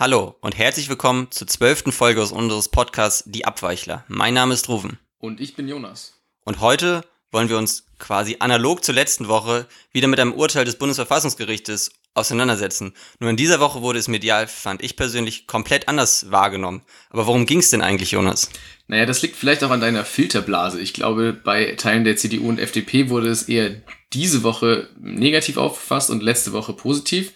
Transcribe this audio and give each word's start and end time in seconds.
Hallo 0.00 0.34
und 0.40 0.56
herzlich 0.56 0.88
willkommen 0.88 1.30
zur 1.30 1.46
zwölften 1.46 1.92
Folge 1.92 2.22
aus 2.22 2.32
unseres 2.32 2.70
Podcasts 2.70 3.22
Die 3.26 3.44
Abweichler. 3.44 4.02
Mein 4.08 4.32
Name 4.32 4.54
ist 4.54 4.70
Ruven. 4.70 4.98
Und 5.18 5.42
ich 5.42 5.54
bin 5.54 5.68
Jonas. 5.68 6.14
Und 6.42 6.60
heute 6.60 7.04
wollen 7.30 7.50
wir 7.50 7.58
uns 7.58 7.84
quasi 7.98 8.36
analog 8.38 8.82
zur 8.82 8.94
letzten 8.94 9.28
Woche 9.28 9.66
wieder 9.92 10.08
mit 10.08 10.18
einem 10.18 10.32
Urteil 10.32 10.64
des 10.64 10.76
Bundesverfassungsgerichtes 10.78 11.92
auseinandersetzen. 12.14 12.94
Nur 13.18 13.28
in 13.28 13.36
dieser 13.36 13.60
Woche 13.60 13.82
wurde 13.82 13.98
es 13.98 14.08
medial, 14.08 14.48
fand 14.48 14.82
ich 14.82 14.96
persönlich, 14.96 15.46
komplett 15.46 15.86
anders 15.86 16.30
wahrgenommen. 16.30 16.80
Aber 17.10 17.26
worum 17.26 17.44
ging 17.44 17.58
es 17.58 17.68
denn 17.68 17.82
eigentlich, 17.82 18.12
Jonas? 18.12 18.48
Naja, 18.88 19.04
das 19.04 19.20
liegt 19.20 19.36
vielleicht 19.36 19.62
auch 19.64 19.70
an 19.70 19.82
deiner 19.82 20.06
Filterblase. 20.06 20.80
Ich 20.80 20.94
glaube, 20.94 21.34
bei 21.34 21.74
Teilen 21.76 22.04
der 22.04 22.16
CDU 22.16 22.48
und 22.48 22.58
FDP 22.58 23.10
wurde 23.10 23.28
es 23.28 23.50
eher 23.50 23.82
diese 24.14 24.44
Woche 24.44 24.88
negativ 24.98 25.58
aufgefasst 25.58 26.08
und 26.08 26.22
letzte 26.22 26.54
Woche 26.54 26.72
positiv. 26.72 27.34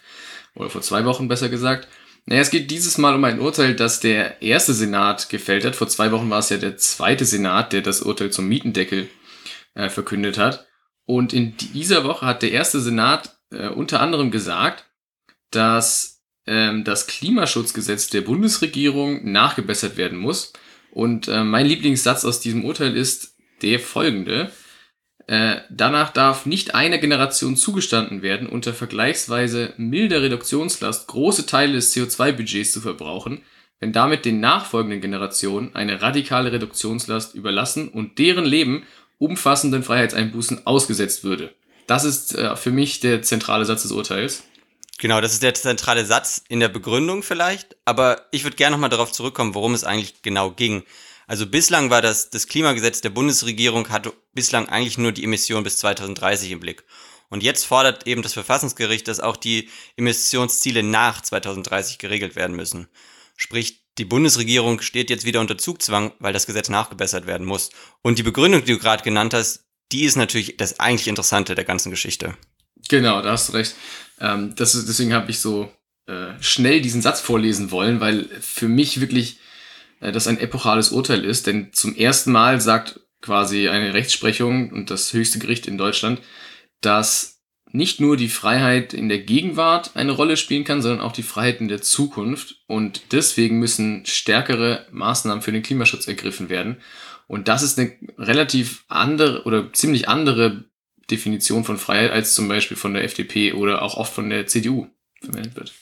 Oder 0.54 0.70
vor 0.70 0.80
zwei 0.80 1.04
Wochen 1.04 1.28
besser 1.28 1.50
gesagt. 1.50 1.88
Naja, 2.26 2.40
es 2.40 2.50
geht 2.50 2.70
dieses 2.70 2.96
Mal 2.96 3.14
um 3.14 3.24
ein 3.24 3.38
Urteil, 3.38 3.74
das 3.74 4.00
der 4.00 4.40
erste 4.40 4.72
Senat 4.72 5.28
gefällt 5.28 5.64
hat. 5.64 5.76
Vor 5.76 5.88
zwei 5.88 6.10
Wochen 6.10 6.30
war 6.30 6.38
es 6.38 6.48
ja 6.48 6.56
der 6.56 6.78
zweite 6.78 7.24
Senat, 7.24 7.72
der 7.72 7.82
das 7.82 8.00
Urteil 8.00 8.30
zum 8.30 8.48
Mietendeckel 8.48 9.08
äh, 9.74 9.90
verkündet 9.90 10.38
hat. 10.38 10.66
Und 11.04 11.34
in 11.34 11.56
dieser 11.56 12.04
Woche 12.04 12.24
hat 12.24 12.42
der 12.42 12.52
erste 12.52 12.80
Senat 12.80 13.36
äh, 13.50 13.68
unter 13.68 14.00
anderem 14.00 14.30
gesagt, 14.30 14.86
dass 15.50 16.22
ähm, 16.46 16.84
das 16.84 17.06
Klimaschutzgesetz 17.06 18.08
der 18.08 18.22
Bundesregierung 18.22 19.30
nachgebessert 19.30 19.98
werden 19.98 20.18
muss. 20.18 20.54
Und 20.90 21.28
äh, 21.28 21.44
mein 21.44 21.66
Lieblingssatz 21.66 22.24
aus 22.24 22.40
diesem 22.40 22.64
Urteil 22.64 22.96
ist 22.96 23.36
der 23.60 23.80
folgende. 23.80 24.50
Äh, 25.26 25.56
danach 25.70 26.12
darf 26.12 26.44
nicht 26.44 26.74
einer 26.74 26.98
Generation 26.98 27.56
zugestanden 27.56 28.20
werden, 28.20 28.46
unter 28.46 28.74
vergleichsweise 28.74 29.72
milder 29.78 30.22
Reduktionslast 30.22 31.06
große 31.08 31.46
Teile 31.46 31.74
des 31.74 31.94
CO2-Budgets 31.94 32.72
zu 32.72 32.80
verbrauchen, 32.82 33.42
wenn 33.80 33.92
damit 33.92 34.24
den 34.26 34.40
nachfolgenden 34.40 35.00
Generationen 35.00 35.74
eine 35.74 36.02
radikale 36.02 36.52
Reduktionslast 36.52 37.34
überlassen 37.34 37.88
und 37.88 38.18
deren 38.18 38.44
Leben 38.44 38.84
umfassenden 39.18 39.82
Freiheitseinbußen 39.82 40.66
ausgesetzt 40.66 41.24
würde. 41.24 41.54
Das 41.86 42.04
ist 42.04 42.34
äh, 42.34 42.56
für 42.56 42.70
mich 42.70 43.00
der 43.00 43.22
zentrale 43.22 43.64
Satz 43.64 43.82
des 43.82 43.92
Urteils. 43.92 44.44
Genau, 44.98 45.20
das 45.20 45.32
ist 45.32 45.42
der 45.42 45.54
zentrale 45.54 46.04
Satz 46.04 46.42
in 46.48 46.60
der 46.60 46.68
Begründung 46.68 47.22
vielleicht, 47.22 47.76
aber 47.84 48.22
ich 48.30 48.44
würde 48.44 48.56
gerne 48.56 48.76
nochmal 48.76 48.90
darauf 48.90 49.10
zurückkommen, 49.10 49.54
worum 49.54 49.74
es 49.74 49.84
eigentlich 49.84 50.22
genau 50.22 50.50
ging. 50.50 50.84
Also 51.26 51.46
bislang 51.46 51.90
war 51.90 52.02
das, 52.02 52.30
das 52.30 52.46
Klimagesetz 52.46 53.00
der 53.00 53.10
Bundesregierung 53.10 53.88
hatte 53.88 54.12
bislang 54.32 54.68
eigentlich 54.68 54.98
nur 54.98 55.12
die 55.12 55.24
Emission 55.24 55.64
bis 55.64 55.78
2030 55.78 56.50
im 56.50 56.60
Blick. 56.60 56.84
Und 57.30 57.42
jetzt 57.42 57.64
fordert 57.64 58.06
eben 58.06 58.22
das 58.22 58.34
Verfassungsgericht, 58.34 59.08
dass 59.08 59.20
auch 59.20 59.36
die 59.36 59.68
Emissionsziele 59.96 60.82
nach 60.82 61.20
2030 61.20 61.98
geregelt 61.98 62.36
werden 62.36 62.54
müssen. 62.54 62.88
Sprich, 63.36 63.84
die 63.98 64.04
Bundesregierung 64.04 64.80
steht 64.80 65.10
jetzt 65.10 65.24
wieder 65.24 65.40
unter 65.40 65.58
Zugzwang, 65.58 66.12
weil 66.18 66.32
das 66.32 66.46
Gesetz 66.46 66.68
nachgebessert 66.68 67.26
werden 67.26 67.46
muss. 67.46 67.70
Und 68.02 68.18
die 68.18 68.22
Begründung, 68.22 68.64
die 68.64 68.72
du 68.72 68.78
gerade 68.78 69.02
genannt 69.02 69.34
hast, 69.34 69.64
die 69.92 70.04
ist 70.04 70.16
natürlich 70.16 70.56
das 70.56 70.80
eigentlich 70.80 71.08
Interessante 71.08 71.54
der 71.54 71.64
ganzen 71.64 71.90
Geschichte. 71.90 72.36
Genau, 72.88 73.22
da 73.22 73.32
hast 73.32 73.48
du 73.48 73.52
recht. 73.54 73.74
Ähm, 74.20 74.54
das 74.56 74.74
ist, 74.74 74.88
deswegen 74.88 75.14
habe 75.14 75.30
ich 75.30 75.38
so 75.38 75.72
äh, 76.06 76.32
schnell 76.40 76.80
diesen 76.80 77.02
Satz 77.02 77.20
vorlesen 77.20 77.70
wollen, 77.70 78.00
weil 78.00 78.28
für 78.40 78.68
mich 78.68 79.00
wirklich 79.00 79.38
das 80.00 80.26
ein 80.26 80.38
epochales 80.38 80.90
Urteil 80.90 81.24
ist. 81.24 81.46
Denn 81.46 81.72
zum 81.72 81.94
ersten 81.96 82.32
Mal 82.32 82.60
sagt 82.60 83.00
quasi 83.20 83.68
eine 83.68 83.94
Rechtsprechung 83.94 84.70
und 84.70 84.90
das 84.90 85.12
höchste 85.12 85.38
Gericht 85.38 85.66
in 85.66 85.78
Deutschland, 85.78 86.20
dass 86.80 87.34
nicht 87.74 88.00
nur 88.00 88.16
die 88.16 88.28
Freiheit 88.28 88.94
in 88.94 89.08
der 89.08 89.18
Gegenwart 89.18 89.96
eine 89.96 90.12
Rolle 90.12 90.36
spielen 90.36 90.62
kann, 90.62 90.80
sondern 90.80 91.00
auch 91.00 91.12
die 91.12 91.24
Freiheit 91.24 91.60
in 91.60 91.66
der 91.66 91.82
Zukunft. 91.82 92.62
Und 92.68 93.02
deswegen 93.10 93.58
müssen 93.58 94.06
stärkere 94.06 94.86
Maßnahmen 94.92 95.42
für 95.42 95.50
den 95.50 95.62
Klimaschutz 95.62 96.06
ergriffen 96.06 96.48
werden. 96.48 96.76
Und 97.26 97.48
das 97.48 97.62
ist 97.62 97.78
eine 97.78 97.96
relativ 98.16 98.84
andere 98.88 99.42
oder 99.44 99.72
ziemlich 99.72 100.08
andere 100.08 100.64
Definition 101.10 101.64
von 101.64 101.78
Freiheit 101.78 102.12
als 102.12 102.34
zum 102.34 102.46
Beispiel 102.46 102.76
von 102.76 102.94
der 102.94 103.04
FDP 103.04 103.54
oder 103.54 103.82
auch 103.82 103.96
oft 103.96 104.14
von 104.14 104.30
der 104.30 104.46
CDU 104.46 104.86
verwendet 105.20 105.56
wird. 105.56 105.72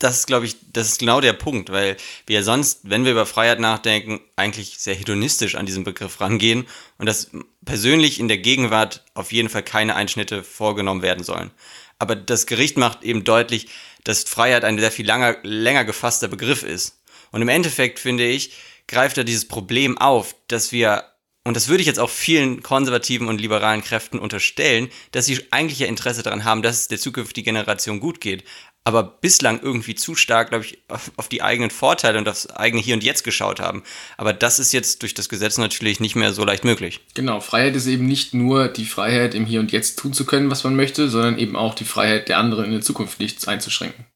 Das 0.00 0.16
ist, 0.16 0.26
glaube 0.26 0.46
ich, 0.46 0.56
das 0.72 0.88
ist 0.88 0.98
genau 0.98 1.20
der 1.20 1.34
Punkt, 1.34 1.70
weil 1.70 1.96
wir 2.26 2.42
sonst, 2.42 2.80
wenn 2.84 3.04
wir 3.04 3.12
über 3.12 3.26
Freiheit 3.26 3.60
nachdenken, 3.60 4.20
eigentlich 4.34 4.78
sehr 4.78 4.94
hedonistisch 4.94 5.56
an 5.56 5.66
diesen 5.66 5.84
Begriff 5.84 6.22
rangehen 6.22 6.66
und 6.96 7.04
dass 7.04 7.30
persönlich 7.66 8.18
in 8.18 8.26
der 8.26 8.38
Gegenwart 8.38 9.04
auf 9.12 9.30
jeden 9.30 9.50
Fall 9.50 9.62
keine 9.62 9.94
Einschnitte 9.94 10.42
vorgenommen 10.42 11.02
werden 11.02 11.22
sollen. 11.22 11.50
Aber 11.98 12.16
das 12.16 12.46
Gericht 12.46 12.78
macht 12.78 13.04
eben 13.04 13.24
deutlich, 13.24 13.68
dass 14.04 14.24
Freiheit 14.24 14.64
ein 14.64 14.78
sehr 14.78 14.90
viel 14.90 15.06
langer, 15.06 15.36
länger 15.42 15.84
gefasster 15.84 16.28
Begriff 16.28 16.62
ist. 16.62 17.02
Und 17.30 17.42
im 17.42 17.48
Endeffekt, 17.48 17.98
finde 17.98 18.26
ich, 18.26 18.54
greift 18.88 19.18
er 19.18 19.24
dieses 19.24 19.46
Problem 19.46 19.98
auf, 19.98 20.34
dass 20.48 20.72
wir 20.72 21.04
und 21.42 21.56
das 21.56 21.68
würde 21.68 21.80
ich 21.80 21.86
jetzt 21.86 21.98
auch 21.98 22.10
vielen 22.10 22.62
konservativen 22.62 23.26
und 23.26 23.40
liberalen 23.40 23.82
Kräften 23.82 24.18
unterstellen, 24.18 24.90
dass 25.12 25.24
sie 25.24 25.40
eigentlich 25.50 25.78
ja 25.78 25.86
Interesse 25.86 26.22
daran 26.22 26.44
haben, 26.44 26.60
dass 26.60 26.82
es 26.82 26.88
der 26.88 26.98
zukünftigen 26.98 27.54
Generation 27.54 27.98
gut 27.98 28.20
geht, 28.20 28.44
aber 28.84 29.02
bislang 29.02 29.60
irgendwie 29.60 29.94
zu 29.94 30.14
stark, 30.14 30.48
glaube 30.50 30.64
ich, 30.64 30.78
auf, 30.88 31.12
auf, 31.16 31.28
die 31.28 31.42
eigenen 31.42 31.70
Vorteile 31.70 32.18
und 32.18 32.28
aufs 32.28 32.46
eigene 32.48 32.82
Hier 32.82 32.94
und 32.94 33.04
Jetzt 33.04 33.24
geschaut 33.24 33.60
haben. 33.60 33.82
Aber 34.16 34.32
das 34.32 34.58
ist 34.58 34.72
jetzt 34.72 35.02
durch 35.02 35.12
das 35.12 35.28
Gesetz 35.28 35.58
natürlich 35.58 36.00
nicht 36.00 36.16
mehr 36.16 36.32
so 36.32 36.44
leicht 36.44 36.64
möglich. 36.64 37.00
Genau, 37.14 37.40
Freiheit 37.40 37.76
ist 37.76 37.86
eben 37.86 38.06
nicht 38.06 38.32
nur 38.32 38.68
die 38.68 38.86
Freiheit, 38.86 39.34
im 39.34 39.44
Hier 39.44 39.60
und 39.60 39.70
Jetzt 39.70 39.98
tun 39.98 40.12
zu 40.12 40.24
können, 40.24 40.50
was 40.50 40.64
man 40.64 40.76
möchte, 40.76 41.10
sondern 41.10 41.38
eben 41.38 41.56
auch 41.56 41.74
die 41.74 41.84
Freiheit 41.84 42.28
der 42.28 42.38
anderen 42.38 42.64
in 42.66 42.72
der 42.72 42.80
Zukunft 42.80 43.20
nichts 43.20 43.46
einzuschränken. 43.46 44.06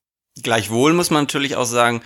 Gleichwohl 0.42 0.94
muss 0.94 1.10
man 1.10 1.24
natürlich 1.24 1.56
auch 1.56 1.66
sagen, 1.66 2.02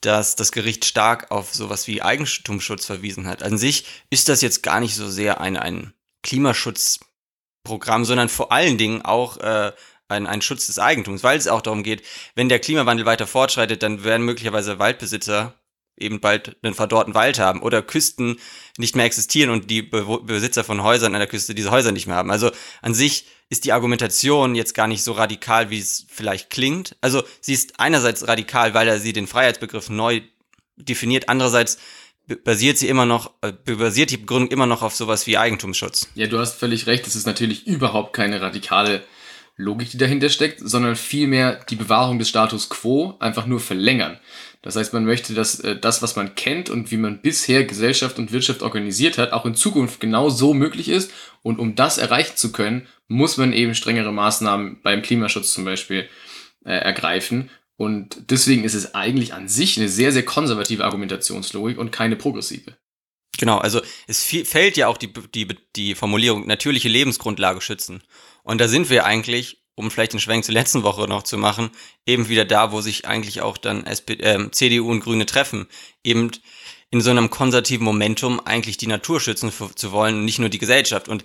dass 0.00 0.34
das 0.34 0.50
Gericht 0.52 0.84
stark 0.84 1.30
auf 1.30 1.54
sowas 1.54 1.86
wie 1.86 2.02
Eigentumsschutz 2.02 2.84
verwiesen 2.84 3.26
hat. 3.28 3.42
An 3.42 3.56
sich 3.56 3.86
ist 4.10 4.28
das 4.28 4.42
jetzt 4.42 4.62
gar 4.62 4.80
nicht 4.80 4.96
so 4.96 5.08
sehr 5.08 5.40
ein, 5.40 5.56
ein 5.56 5.94
Klimaschutzprogramm, 6.24 8.04
sondern 8.04 8.28
vor 8.28 8.50
allen 8.50 8.78
Dingen 8.78 9.02
auch 9.02 9.36
äh, 9.38 9.72
ein, 10.12 10.26
ein 10.26 10.42
Schutz 10.42 10.66
des 10.66 10.78
Eigentums, 10.78 11.22
weil 11.22 11.38
es 11.38 11.48
auch 11.48 11.62
darum 11.62 11.82
geht, 11.82 12.02
wenn 12.34 12.48
der 12.48 12.58
Klimawandel 12.58 13.06
weiter 13.06 13.26
fortschreitet, 13.26 13.82
dann 13.82 14.04
werden 14.04 14.24
möglicherweise 14.24 14.78
Waldbesitzer 14.78 15.54
eben 15.98 16.20
bald 16.20 16.56
einen 16.62 16.74
verdorrten 16.74 17.14
Wald 17.14 17.38
haben 17.38 17.62
oder 17.62 17.82
Küsten 17.82 18.38
nicht 18.78 18.96
mehr 18.96 19.04
existieren 19.04 19.50
und 19.50 19.70
die 19.70 19.82
Be 19.82 20.20
Besitzer 20.24 20.64
von 20.64 20.82
Häusern 20.82 21.14
an 21.14 21.20
der 21.20 21.28
Küste 21.28 21.54
diese 21.54 21.70
Häuser 21.70 21.92
nicht 21.92 22.06
mehr 22.06 22.16
haben. 22.16 22.30
Also 22.30 22.50
an 22.80 22.94
sich 22.94 23.26
ist 23.50 23.64
die 23.64 23.72
Argumentation 23.72 24.54
jetzt 24.54 24.74
gar 24.74 24.88
nicht 24.88 25.02
so 25.02 25.12
radikal, 25.12 25.70
wie 25.70 25.78
es 25.78 26.06
vielleicht 26.08 26.50
klingt. 26.50 26.96
Also 27.00 27.22
sie 27.40 27.52
ist 27.52 27.78
einerseits 27.78 28.26
radikal, 28.26 28.74
weil 28.74 28.88
er 28.88 28.98
sie 28.98 29.12
den 29.12 29.26
Freiheitsbegriff 29.26 29.90
neu 29.90 30.22
definiert, 30.76 31.28
andererseits 31.28 31.78
basiert 32.44 32.78
sie 32.78 32.88
immer 32.88 33.04
noch, 33.04 33.32
äh, 33.42 33.52
basiert 33.52 34.10
die 34.10 34.16
Begründung 34.16 34.50
immer 34.50 34.66
noch 34.66 34.82
auf 34.82 34.94
sowas 34.94 35.26
wie 35.26 35.36
Eigentumsschutz. 35.36 36.08
Ja, 36.14 36.26
du 36.26 36.38
hast 36.38 36.58
völlig 36.58 36.86
recht, 36.86 37.06
es 37.06 37.16
ist 37.16 37.26
natürlich 37.26 37.66
überhaupt 37.66 38.14
keine 38.14 38.40
radikale 38.40 39.04
Logik, 39.56 39.90
die 39.90 39.98
dahinter 39.98 40.28
steckt, 40.28 40.60
sondern 40.60 40.96
vielmehr 40.96 41.60
die 41.68 41.76
Bewahrung 41.76 42.18
des 42.18 42.28
Status 42.28 42.68
quo 42.68 43.16
einfach 43.20 43.46
nur 43.46 43.60
verlängern. 43.60 44.18
Das 44.62 44.76
heißt, 44.76 44.92
man 44.92 45.04
möchte, 45.04 45.34
dass 45.34 45.60
äh, 45.60 45.78
das, 45.78 46.02
was 46.02 46.16
man 46.16 46.34
kennt 46.34 46.70
und 46.70 46.90
wie 46.90 46.96
man 46.96 47.20
bisher 47.20 47.64
Gesellschaft 47.64 48.18
und 48.18 48.32
Wirtschaft 48.32 48.62
organisiert 48.62 49.18
hat, 49.18 49.32
auch 49.32 49.44
in 49.44 49.54
Zukunft 49.54 50.00
genau 50.00 50.30
so 50.30 50.54
möglich 50.54 50.88
ist. 50.88 51.10
Und 51.42 51.58
um 51.58 51.74
das 51.74 51.98
erreichen 51.98 52.36
zu 52.36 52.52
können, 52.52 52.86
muss 53.08 53.36
man 53.36 53.52
eben 53.52 53.74
strengere 53.74 54.12
Maßnahmen 54.12 54.80
beim 54.82 55.02
Klimaschutz 55.02 55.52
zum 55.52 55.64
Beispiel 55.64 56.08
äh, 56.64 56.72
ergreifen. 56.72 57.50
Und 57.76 58.30
deswegen 58.30 58.62
ist 58.62 58.74
es 58.74 58.94
eigentlich 58.94 59.34
an 59.34 59.48
sich 59.48 59.76
eine 59.76 59.88
sehr, 59.88 60.12
sehr 60.12 60.24
konservative 60.24 60.84
Argumentationslogik 60.84 61.78
und 61.78 61.90
keine 61.90 62.16
progressive. 62.16 62.76
Genau, 63.38 63.58
also 63.58 63.80
es 64.06 64.22
fällt 64.22 64.76
ja 64.76 64.86
auch 64.86 64.98
die, 64.98 65.12
die, 65.34 65.48
die 65.74 65.94
Formulierung 65.96 66.46
natürliche 66.46 66.88
Lebensgrundlage 66.88 67.60
schützen. 67.60 68.02
Und 68.42 68.60
da 68.60 68.68
sind 68.68 68.90
wir 68.90 69.04
eigentlich, 69.04 69.62
um 69.74 69.90
vielleicht 69.90 70.12
den 70.12 70.20
Schwenk 70.20 70.44
zur 70.44 70.54
letzten 70.54 70.82
Woche 70.82 71.08
noch 71.08 71.22
zu 71.22 71.38
machen, 71.38 71.70
eben 72.06 72.28
wieder 72.28 72.44
da, 72.44 72.72
wo 72.72 72.80
sich 72.80 73.06
eigentlich 73.06 73.40
auch 73.40 73.56
dann 73.56 73.84
SP, 73.86 74.18
äh, 74.20 74.50
CDU 74.50 74.90
und 74.90 75.00
Grüne 75.00 75.26
treffen. 75.26 75.66
Eben 76.04 76.30
in 76.90 77.00
so 77.00 77.10
einem 77.10 77.30
konservativen 77.30 77.84
Momentum 77.84 78.40
eigentlich 78.40 78.76
die 78.76 78.86
Natur 78.86 79.20
schützen 79.20 79.50
zu 79.74 79.92
wollen 79.92 80.16
und 80.16 80.24
nicht 80.24 80.38
nur 80.38 80.50
die 80.50 80.58
Gesellschaft. 80.58 81.08
Und 81.08 81.24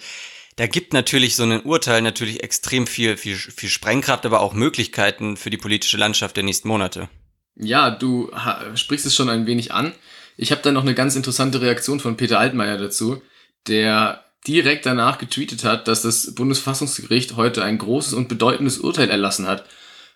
da 0.56 0.66
gibt 0.66 0.94
natürlich 0.94 1.36
so 1.36 1.44
ein 1.44 1.62
Urteil 1.62 2.02
natürlich 2.02 2.42
extrem 2.42 2.88
viel, 2.88 3.18
viel, 3.18 3.36
viel 3.36 3.70
Sprengkraft, 3.70 4.26
aber 4.26 4.40
auch 4.40 4.54
Möglichkeiten 4.54 5.38
für 5.38 5.50
die 5.50 5.58
politische 5.58 5.98
Landschaft 5.98 6.36
der 6.38 6.44
nächsten 6.44 6.68
Monate. 6.68 7.10
Ja, 7.56 7.92
du 7.92 8.32
sprichst 8.76 9.06
es 9.06 9.16
schon 9.16 9.30
ein 9.30 9.46
wenig 9.46 9.74
an. 9.74 9.94
Ich 10.38 10.52
habe 10.52 10.62
da 10.62 10.72
noch 10.72 10.84
eine 10.84 10.96
ganz 10.96 11.16
interessante 11.16 11.62
Reaktion 11.62 12.00
von 12.00 12.16
Peter 12.16 12.40
Altmaier 12.40 12.78
dazu, 12.78 13.22
der 13.68 14.24
direkt 14.46 14.86
danach 14.86 15.18
getweetet 15.18 15.64
hat, 15.64 15.88
dass 15.88 16.02
das 16.02 16.36
Bundesfassungsgericht 16.36 17.36
heute 17.36 17.64
ein 17.64 17.78
großes 17.78 18.14
und 18.14 18.28
bedeutendes 18.28 18.80
Urteil 18.80 19.10
erlassen 19.10 19.48
hat, 19.48 19.66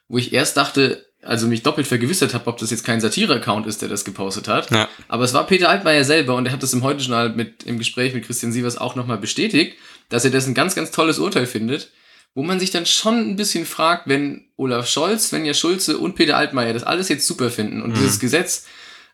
wo 0.08 0.18
ich 0.18 0.34
erst 0.34 0.58
dachte, 0.58 1.06
also 1.22 1.48
mich 1.48 1.64
doppelt 1.64 1.88
vergewissert 1.88 2.34
habe, 2.34 2.48
ob 2.48 2.58
das 2.58 2.72
jetzt 2.72 2.84
kein 2.84 3.02
Satire-Account 3.02 3.68
ist, 3.68 3.82
der 3.82 3.90
das 3.90 4.06
gepostet 4.06 4.48
hat. 4.48 4.72
Ja. 4.72 4.90
Aber 5.08 5.24
es 5.24 5.34
war 5.34 5.46
Peter 5.46 5.70
Altmaier 5.70 6.04
selber 6.04 6.36
und 6.36 6.46
er 6.46 6.52
hat 6.52 6.64
das 6.64 6.74
im 6.74 6.84
Heute-Journal 6.84 7.30
mit, 7.30 7.64
im 7.64 7.78
Gespräch 7.78 8.14
mit 8.14 8.26
Christian 8.26 8.52
Sievers 8.52 8.78
auch 8.78 8.96
nochmal 8.96 9.18
bestätigt, 9.18 9.78
dass 10.10 10.26
er 10.26 10.32
das 10.32 10.48
ein 10.48 10.54
ganz, 10.54 10.76
ganz 10.76 10.92
tolles 10.92 11.20
Urteil 11.20 11.46
findet, 11.46 11.92
wo 12.34 12.44
man 12.44 12.60
sich 12.60 12.72
dann 12.72 12.86
schon 12.86 13.20
ein 13.20 13.36
bisschen 13.36 13.66
fragt, 13.66 14.08
wenn 14.08 14.50
Olaf 14.56 14.88
Scholz, 14.88 15.30
Svenja 15.30 15.54
Schulze 15.54 15.98
und 15.98 16.16
Peter 16.16 16.38
Altmaier 16.38 16.74
das 16.74 16.84
alles 16.84 17.10
jetzt 17.10 17.28
super 17.28 17.52
finden 17.52 17.82
und 17.82 17.92
mhm. 17.92 17.96
dieses 17.96 18.20
Gesetz, 18.20 18.66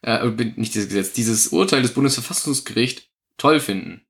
äh, 0.01 0.25
nicht 0.56 0.75
dieses 0.75 0.89
Gesetz, 0.89 1.12
dieses 1.13 1.48
Urteil 1.48 1.81
des 1.81 1.94
Bundesverfassungsgerichts 1.94 3.04
toll 3.38 3.59
finden. 3.59 4.06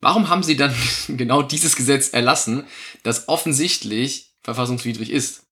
Warum 0.00 0.28
haben 0.28 0.42
sie 0.42 0.56
dann 0.56 0.74
genau 1.08 1.42
dieses 1.42 1.76
Gesetz 1.76 2.10
erlassen, 2.10 2.66
das 3.02 3.28
offensichtlich 3.28 4.32
verfassungswidrig 4.42 5.10
ist? 5.10 5.42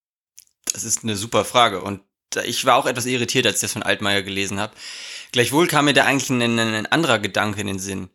Das 0.72 0.84
ist 0.84 1.02
eine 1.02 1.16
super 1.16 1.44
Frage 1.44 1.80
und 1.80 2.00
ich 2.44 2.64
war 2.66 2.76
auch 2.76 2.86
etwas 2.86 3.06
irritiert, 3.06 3.46
als 3.46 3.56
ich 3.56 3.62
das 3.62 3.72
von 3.72 3.82
Altmaier 3.82 4.22
gelesen 4.22 4.60
habe. 4.60 4.74
Gleichwohl 5.32 5.66
kam 5.66 5.86
mir 5.86 5.94
da 5.94 6.04
eigentlich 6.04 6.28
ein, 6.30 6.58
ein 6.58 6.86
anderer 6.86 7.18
Gedanke 7.18 7.60
in 7.60 7.66
den 7.66 7.78
Sinn 7.78 8.10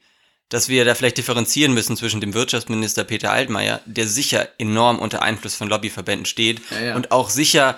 dass 0.54 0.70
wir 0.70 0.86
da 0.86 0.94
vielleicht 0.94 1.18
differenzieren 1.18 1.74
müssen 1.74 1.98
zwischen 1.98 2.22
dem 2.22 2.36
Wirtschaftsminister 2.36 3.04
Peter 3.04 3.32
Altmaier, 3.32 3.82
der 3.86 4.08
sicher 4.08 4.48
enorm 4.60 5.00
unter 5.00 5.24
Einfluss 5.24 5.56
von 5.56 5.68
Lobbyverbänden 5.68 6.28
steht 6.28 6.62
ja, 6.70 6.80
ja. 6.80 6.96
und 6.96 7.12
auch 7.12 7.32
sicher 7.32 7.78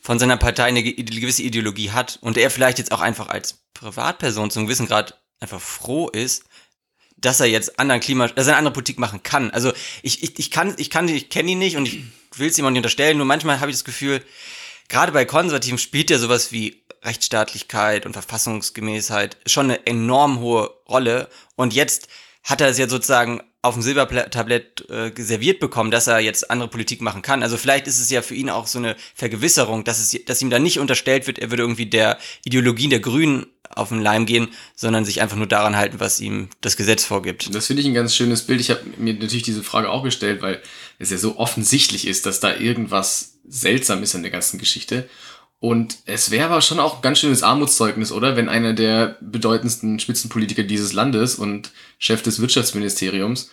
von 0.00 0.18
seiner 0.18 0.36
Partei 0.36 0.64
eine 0.64 0.82
gewisse 0.82 1.42
Ideologie 1.42 1.92
hat 1.92 2.18
und 2.20 2.36
er 2.36 2.50
vielleicht 2.50 2.78
jetzt 2.78 2.90
auch 2.90 3.00
einfach 3.00 3.28
als 3.28 3.60
Privatperson 3.74 4.50
zum 4.50 4.66
gewissen 4.66 4.88
Grad 4.88 5.20
einfach 5.38 5.60
froh 5.60 6.08
ist, 6.08 6.44
dass 7.26 7.40
er 7.40 7.46
jetzt 7.46 7.80
anderen 7.80 8.00
Klima, 8.00 8.28
dass 8.28 8.46
er 8.46 8.52
eine 8.52 8.58
andere 8.58 8.72
Politik 8.72 9.00
machen 9.00 9.22
kann. 9.24 9.50
Also 9.50 9.72
ich, 10.02 10.22
ich, 10.22 10.38
ich 10.38 10.50
kann, 10.52 10.74
ich 10.78 10.90
kann, 10.90 11.08
ich 11.08 11.28
kenne 11.28 11.50
ihn 11.50 11.58
nicht 11.58 11.76
und 11.76 11.88
ich 11.88 12.04
will 12.36 12.48
es 12.48 12.56
ihm 12.56 12.64
auch 12.64 12.70
nicht 12.70 12.78
unterstellen, 12.78 13.16
nur 13.16 13.26
manchmal 13.26 13.58
habe 13.58 13.70
ich 13.70 13.76
das 13.76 13.84
Gefühl, 13.84 14.22
gerade 14.88 15.10
bei 15.10 15.24
Konservativen 15.24 15.78
spielt 15.78 16.08
ja 16.10 16.18
sowas 16.18 16.52
wie 16.52 16.82
Rechtsstaatlichkeit 17.02 18.06
und 18.06 18.12
Verfassungsgemäßheit 18.12 19.38
schon 19.44 19.66
eine 19.66 19.86
enorm 19.86 20.38
hohe 20.38 20.70
Rolle. 20.88 21.28
Und 21.56 21.74
jetzt 21.74 22.08
hat 22.44 22.60
er 22.60 22.68
es 22.68 22.78
ja 22.78 22.88
sozusagen 22.88 23.42
auf 23.66 23.74
dem 23.74 23.82
Silbertablett 23.82 24.88
äh, 24.90 25.12
serviert 25.16 25.60
bekommen, 25.60 25.90
dass 25.90 26.06
er 26.06 26.20
jetzt 26.20 26.50
andere 26.50 26.68
Politik 26.68 27.00
machen 27.00 27.22
kann. 27.22 27.42
Also 27.42 27.56
vielleicht 27.56 27.86
ist 27.86 28.00
es 28.00 28.10
ja 28.10 28.22
für 28.22 28.34
ihn 28.34 28.50
auch 28.50 28.66
so 28.66 28.78
eine 28.78 28.96
Vergewisserung, 29.14 29.84
dass, 29.84 29.98
es, 29.98 30.24
dass 30.24 30.42
ihm 30.42 30.50
da 30.50 30.58
nicht 30.58 30.78
unterstellt 30.78 31.26
wird, 31.26 31.38
er 31.38 31.50
würde 31.50 31.62
irgendwie 31.62 31.86
der 31.86 32.18
Ideologie 32.44 32.88
der 32.88 33.00
Grünen 33.00 33.46
auf 33.74 33.90
den 33.90 34.00
Leim 34.00 34.26
gehen, 34.26 34.48
sondern 34.74 35.04
sich 35.04 35.20
einfach 35.20 35.36
nur 35.36 35.46
daran 35.46 35.76
halten, 35.76 36.00
was 36.00 36.20
ihm 36.20 36.48
das 36.60 36.76
Gesetz 36.76 37.04
vorgibt. 37.04 37.54
Das 37.54 37.66
finde 37.66 37.82
ich 37.82 37.88
ein 37.88 37.94
ganz 37.94 38.14
schönes 38.14 38.42
Bild. 38.42 38.60
Ich 38.60 38.70
habe 38.70 38.80
mir 38.96 39.14
natürlich 39.14 39.42
diese 39.42 39.62
Frage 39.62 39.90
auch 39.90 40.02
gestellt, 40.02 40.42
weil 40.42 40.62
es 40.98 41.10
ja 41.10 41.18
so 41.18 41.38
offensichtlich 41.38 42.06
ist, 42.06 42.26
dass 42.26 42.40
da 42.40 42.54
irgendwas 42.54 43.38
seltsam 43.48 44.02
ist 44.02 44.14
an 44.14 44.22
der 44.22 44.30
ganzen 44.30 44.58
Geschichte. 44.58 45.08
Und 45.58 45.98
es 46.04 46.30
wäre 46.30 46.50
aber 46.50 46.60
schon 46.60 46.78
auch 46.78 46.96
ein 46.96 47.02
ganz 47.02 47.18
schönes 47.18 47.42
Armutszeugnis, 47.42 48.12
oder? 48.12 48.36
Wenn 48.36 48.48
einer 48.48 48.74
der 48.74 49.16
bedeutendsten 49.20 49.98
Spitzenpolitiker 49.98 50.62
dieses 50.62 50.92
Landes 50.92 51.36
und 51.36 51.72
Chef 51.98 52.22
des 52.22 52.40
Wirtschaftsministeriums 52.40 53.50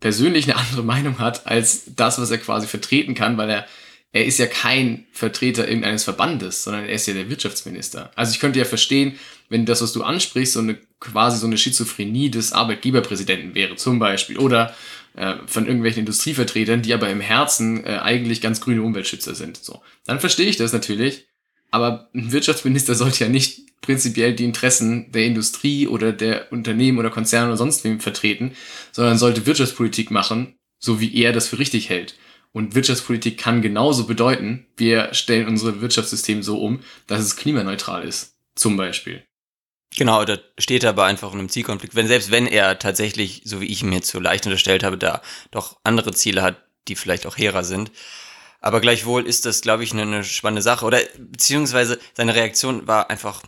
persönlich 0.00 0.44
eine 0.44 0.56
andere 0.56 0.82
Meinung 0.82 1.18
hat 1.18 1.46
als 1.46 1.94
das, 1.96 2.20
was 2.20 2.30
er 2.30 2.38
quasi 2.38 2.66
vertreten 2.66 3.14
kann, 3.14 3.36
weil 3.38 3.50
er, 3.50 3.66
er 4.12 4.26
ist 4.26 4.38
ja 4.38 4.46
kein 4.46 5.06
Vertreter 5.12 5.66
irgendeines 5.66 6.04
Verbandes, 6.04 6.64
sondern 6.64 6.84
er 6.84 6.92
ist 6.92 7.06
ja 7.06 7.14
der 7.14 7.30
Wirtschaftsminister. 7.30 8.10
Also 8.14 8.32
ich 8.32 8.40
könnte 8.40 8.58
ja 8.58 8.64
verstehen, 8.64 9.18
wenn 9.48 9.64
das, 9.64 9.80
was 9.80 9.92
du 9.92 10.02
ansprichst, 10.02 10.52
so 10.52 10.60
eine 10.60 10.78
quasi 11.00 11.38
so 11.38 11.46
eine 11.46 11.56
Schizophrenie 11.56 12.30
des 12.30 12.52
Arbeitgeberpräsidenten 12.52 13.54
wäre, 13.54 13.76
zum 13.76 13.98
Beispiel, 13.98 14.38
oder 14.38 14.74
äh, 15.14 15.36
von 15.46 15.66
irgendwelchen 15.66 16.00
Industrievertretern, 16.00 16.82
die 16.82 16.92
aber 16.92 17.08
im 17.08 17.20
Herzen 17.20 17.84
äh, 17.84 17.98
eigentlich 18.02 18.40
ganz 18.40 18.60
grüne 18.60 18.82
Umweltschützer 18.82 19.34
sind. 19.34 19.56
So, 19.56 19.80
dann 20.04 20.20
verstehe 20.20 20.48
ich 20.48 20.56
das 20.56 20.72
natürlich. 20.72 21.27
Aber 21.70 22.08
ein 22.14 22.32
Wirtschaftsminister 22.32 22.94
sollte 22.94 23.24
ja 23.24 23.30
nicht 23.30 23.80
prinzipiell 23.80 24.34
die 24.34 24.44
Interessen 24.44 25.12
der 25.12 25.24
Industrie 25.24 25.86
oder 25.86 26.12
der 26.12 26.52
Unternehmen 26.52 26.98
oder 26.98 27.10
Konzerne 27.10 27.48
oder 27.48 27.56
sonst 27.56 27.84
wem 27.84 28.00
vertreten, 28.00 28.52
sondern 28.92 29.18
sollte 29.18 29.46
Wirtschaftspolitik 29.46 30.10
machen, 30.10 30.56
so 30.78 31.00
wie 31.00 31.14
er 31.22 31.32
das 31.32 31.48
für 31.48 31.58
richtig 31.58 31.88
hält. 31.88 32.16
Und 32.52 32.74
Wirtschaftspolitik 32.74 33.38
kann 33.38 33.62
genauso 33.62 34.06
bedeuten, 34.06 34.66
wir 34.76 35.12
stellen 35.14 35.46
unser 35.46 35.80
Wirtschaftssystem 35.80 36.42
so 36.42 36.60
um, 36.60 36.80
dass 37.06 37.20
es 37.20 37.36
klimaneutral 37.36 38.04
ist. 38.04 38.36
Zum 38.54 38.76
Beispiel. 38.76 39.22
Genau, 39.96 40.24
da 40.24 40.38
steht 40.58 40.84
er 40.84 40.90
aber 40.90 41.04
einfach 41.04 41.32
in 41.32 41.38
einem 41.38 41.48
Zielkonflikt. 41.48 41.94
Wenn, 41.94 42.08
selbst 42.08 42.30
wenn 42.30 42.46
er 42.46 42.78
tatsächlich, 42.78 43.42
so 43.44 43.60
wie 43.60 43.66
ich 43.66 43.82
mir 43.82 43.96
jetzt 43.96 44.10
so 44.10 44.20
leicht 44.20 44.46
unterstellt 44.46 44.84
habe, 44.84 44.98
da 44.98 45.22
doch 45.50 45.78
andere 45.84 46.12
Ziele 46.12 46.42
hat, 46.42 46.62
die 46.88 46.96
vielleicht 46.96 47.26
auch 47.26 47.36
hehrer 47.36 47.64
sind. 47.64 47.90
Aber 48.60 48.80
gleichwohl 48.80 49.26
ist 49.26 49.46
das, 49.46 49.60
glaube 49.60 49.84
ich, 49.84 49.92
eine, 49.92 50.02
eine 50.02 50.24
spannende 50.24 50.62
Sache. 50.62 50.84
Oder 50.84 51.00
beziehungsweise 51.18 51.98
seine 52.14 52.34
Reaktion 52.34 52.86
war 52.86 53.10
einfach 53.10 53.42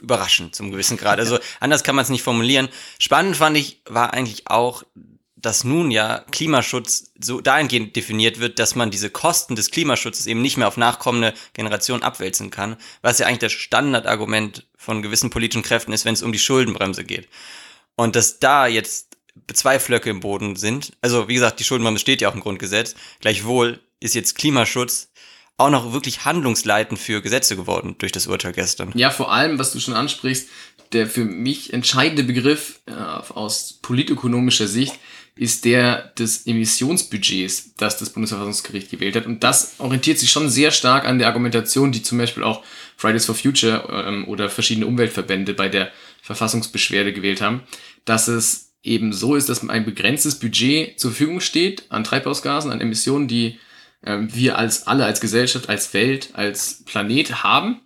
überraschend 0.00 0.54
zum 0.54 0.70
gewissen 0.70 0.96
Grad. 0.96 1.18
Also 1.18 1.38
anders 1.60 1.84
kann 1.84 1.94
man 1.94 2.02
es 2.02 2.08
nicht 2.08 2.22
formulieren. 2.22 2.68
Spannend 2.98 3.36
fand 3.36 3.56
ich, 3.56 3.82
war 3.86 4.12
eigentlich 4.12 4.48
auch, 4.48 4.82
dass 5.36 5.64
nun 5.64 5.90
ja 5.90 6.24
Klimaschutz 6.32 7.12
so 7.20 7.40
dahingehend 7.40 7.94
definiert 7.94 8.40
wird, 8.40 8.58
dass 8.58 8.74
man 8.74 8.90
diese 8.90 9.10
Kosten 9.10 9.54
des 9.54 9.70
Klimaschutzes 9.70 10.26
eben 10.26 10.42
nicht 10.42 10.56
mehr 10.56 10.66
auf 10.66 10.76
nachkommende 10.76 11.34
Generationen 11.52 12.02
abwälzen 12.02 12.50
kann, 12.50 12.76
was 13.02 13.18
ja 13.18 13.26
eigentlich 13.26 13.40
das 13.40 13.52
Standardargument 13.52 14.66
von 14.76 15.02
gewissen 15.02 15.30
politischen 15.30 15.62
Kräften 15.62 15.92
ist, 15.92 16.04
wenn 16.04 16.14
es 16.14 16.22
um 16.22 16.32
die 16.32 16.38
Schuldenbremse 16.38 17.04
geht. 17.04 17.28
Und 17.96 18.16
dass 18.16 18.38
da 18.38 18.66
jetzt 18.66 19.16
zwei 19.52 19.78
Flöcke 19.78 20.10
im 20.10 20.20
Boden 20.20 20.56
sind, 20.56 20.96
also 21.02 21.28
wie 21.28 21.34
gesagt, 21.34 21.60
die 21.60 21.64
Schuldenbremse 21.64 22.00
steht 22.00 22.22
ja 22.22 22.30
auch 22.30 22.34
im 22.34 22.40
Grundgesetz, 22.40 22.94
gleichwohl 23.20 23.80
ist 24.00 24.14
jetzt 24.14 24.36
Klimaschutz 24.36 25.08
auch 25.58 25.70
noch 25.70 25.92
wirklich 25.92 26.24
handlungsleitend 26.24 26.98
für 26.98 27.22
Gesetze 27.22 27.56
geworden 27.56 27.96
durch 27.98 28.12
das 28.12 28.26
Urteil 28.26 28.52
gestern. 28.52 28.92
Ja, 28.94 29.10
vor 29.10 29.32
allem, 29.32 29.58
was 29.58 29.72
du 29.72 29.80
schon 29.80 29.94
ansprichst, 29.94 30.48
der 30.92 31.06
für 31.06 31.24
mich 31.24 31.72
entscheidende 31.72 32.22
Begriff 32.22 32.80
äh, 32.86 32.92
aus 32.92 33.78
politökonomischer 33.82 34.68
Sicht 34.68 34.94
ist 35.34 35.66
der 35.66 36.12
des 36.18 36.46
Emissionsbudgets, 36.46 37.74
das 37.76 37.98
das 37.98 38.10
Bundesverfassungsgericht 38.10 38.90
gewählt 38.90 39.16
hat. 39.16 39.26
Und 39.26 39.44
das 39.44 39.74
orientiert 39.78 40.18
sich 40.18 40.30
schon 40.30 40.48
sehr 40.48 40.70
stark 40.70 41.04
an 41.04 41.18
der 41.18 41.28
Argumentation, 41.28 41.92
die 41.92 42.02
zum 42.02 42.16
Beispiel 42.16 42.42
auch 42.42 42.62
Fridays 42.96 43.26
for 43.26 43.34
Future 43.34 44.04
ähm, 44.06 44.26
oder 44.28 44.48
verschiedene 44.48 44.86
Umweltverbände 44.86 45.52
bei 45.52 45.68
der 45.68 45.90
Verfassungsbeschwerde 46.22 47.12
gewählt 47.12 47.42
haben, 47.42 47.62
dass 48.06 48.28
es 48.28 48.72
eben 48.82 49.12
so 49.12 49.34
ist, 49.34 49.48
dass 49.48 49.68
ein 49.68 49.84
begrenztes 49.84 50.38
Budget 50.38 50.98
zur 50.98 51.10
Verfügung 51.10 51.40
steht 51.40 51.84
an 51.90 52.04
Treibhausgasen, 52.04 52.70
an 52.70 52.80
Emissionen, 52.80 53.28
die 53.28 53.58
wir 54.06 54.58
als 54.58 54.86
alle, 54.86 55.04
als 55.04 55.20
Gesellschaft, 55.20 55.68
als 55.68 55.92
Welt, 55.92 56.30
als 56.34 56.84
Planet 56.84 57.42
haben. 57.42 57.80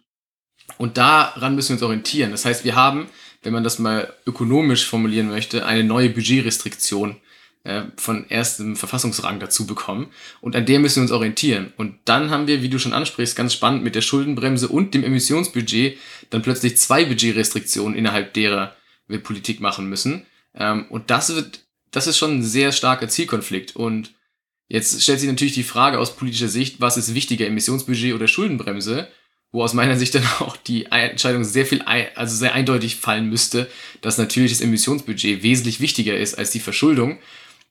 Und 0.79 0.97
daran 0.97 1.55
müssen 1.55 1.71
wir 1.71 1.75
uns 1.75 1.83
orientieren. 1.83 2.31
Das 2.31 2.45
heißt, 2.45 2.65
wir 2.65 2.75
haben, 2.75 3.09
wenn 3.43 3.53
man 3.53 3.65
das 3.65 3.79
mal 3.79 4.13
ökonomisch 4.27 4.87
formulieren 4.87 5.29
möchte, 5.29 5.67
eine 5.67 5.85
neue 5.85 6.11
Budgetrestriktion 6.11 7.17
äh, 7.65 7.83
von 7.97 8.25
erstem 8.29 8.77
Verfassungsrang 8.77 9.41
dazu 9.41 9.67
bekommen. 9.67 10.09
Und 10.41 10.57
an 10.57 10.67
der 10.67 10.79
müssen 10.79 10.97
wir 10.97 11.03
uns 11.03 11.13
orientieren. 11.13 11.73
Und 11.77 11.99
dann 12.05 12.31
haben 12.31 12.47
wir, 12.47 12.63
wie 12.63 12.69
du 12.69 12.79
schon 12.79 12.95
ansprichst, 12.95 13.37
ganz 13.37 13.53
spannend 13.53 13.85
mit 13.85 13.95
der 13.95 14.01
Schuldenbremse 14.01 14.69
und 14.69 14.95
dem 14.95 15.05
Emissionsbudget 15.05 15.99
dann 16.31 16.43
plötzlich 16.43 16.79
zwei 16.79 17.05
Budgetrestriktionen, 17.05 17.99
innerhalb 17.99 18.33
derer 18.35 18.75
wir 19.09 19.23
Politik 19.23 19.61
machen 19.61 19.89
müssen. 19.89 20.27
Ähm, 20.55 20.87
und 20.89 21.11
das 21.11 21.35
wird, 21.35 21.61
das 21.91 22.07
ist 22.07 22.17
schon 22.17 22.39
ein 22.39 22.43
sehr 22.43 22.73
starker 22.73 23.09
Zielkonflikt. 23.09 23.77
Und 23.77 24.13
Jetzt 24.71 25.03
stellt 25.03 25.19
sich 25.19 25.29
natürlich 25.29 25.55
die 25.55 25.65
Frage 25.65 25.99
aus 25.99 26.15
politischer 26.15 26.49
Sicht, 26.49 26.81
was 26.81 26.97
ist 26.97 27.13
wichtiger, 27.13 27.45
Emissionsbudget 27.47 28.15
oder 28.15 28.29
Schuldenbremse? 28.29 29.09
Wo 29.51 29.65
aus 29.65 29.75
meiner 29.75 29.97
Sicht 29.97 30.15
dann 30.15 30.25
auch 30.39 30.57
die 30.57 30.87
Entscheidung 30.87 31.43
sehr 31.43 31.67
viel, 31.67 31.83
also 31.83 32.37
sehr 32.37 32.55
eindeutig 32.55 32.97
fallen 32.97 33.29
müsste, 33.29 33.69
dass 34.01 34.17
natürlich 34.17 34.53
das 34.53 34.61
Emissionsbudget 34.61 35.43
wesentlich 35.43 35.81
wichtiger 35.81 36.17
ist 36.17 36.39
als 36.39 36.53
die 36.53 36.61
Verschuldung. 36.61 37.19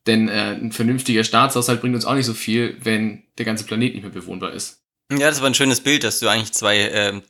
Denn 0.08 0.28
äh, 0.28 0.58
ein 0.62 0.74
vernünftiger 0.74 1.24
Staatshaushalt 1.24 1.80
bringt 1.80 1.96
uns 1.96 2.04
auch 2.04 2.16
nicht 2.16 2.26
so 2.26 2.34
viel, 2.34 2.78
wenn 2.82 3.24
der 3.38 3.46
ganze 3.46 3.64
Planet 3.64 3.94
nicht 3.94 4.04
mehr 4.04 4.12
bewohnbar 4.12 4.52
ist. 4.52 4.84
Ja, 5.10 5.30
das 5.30 5.40
war 5.40 5.50
ein 5.50 5.56
schönes 5.56 5.82
Bild, 5.82 6.04
dass 6.04 6.20
du 6.20 6.28
eigentlich 6.28 6.52
zwei, 6.52 6.80
äh, 6.80 7.22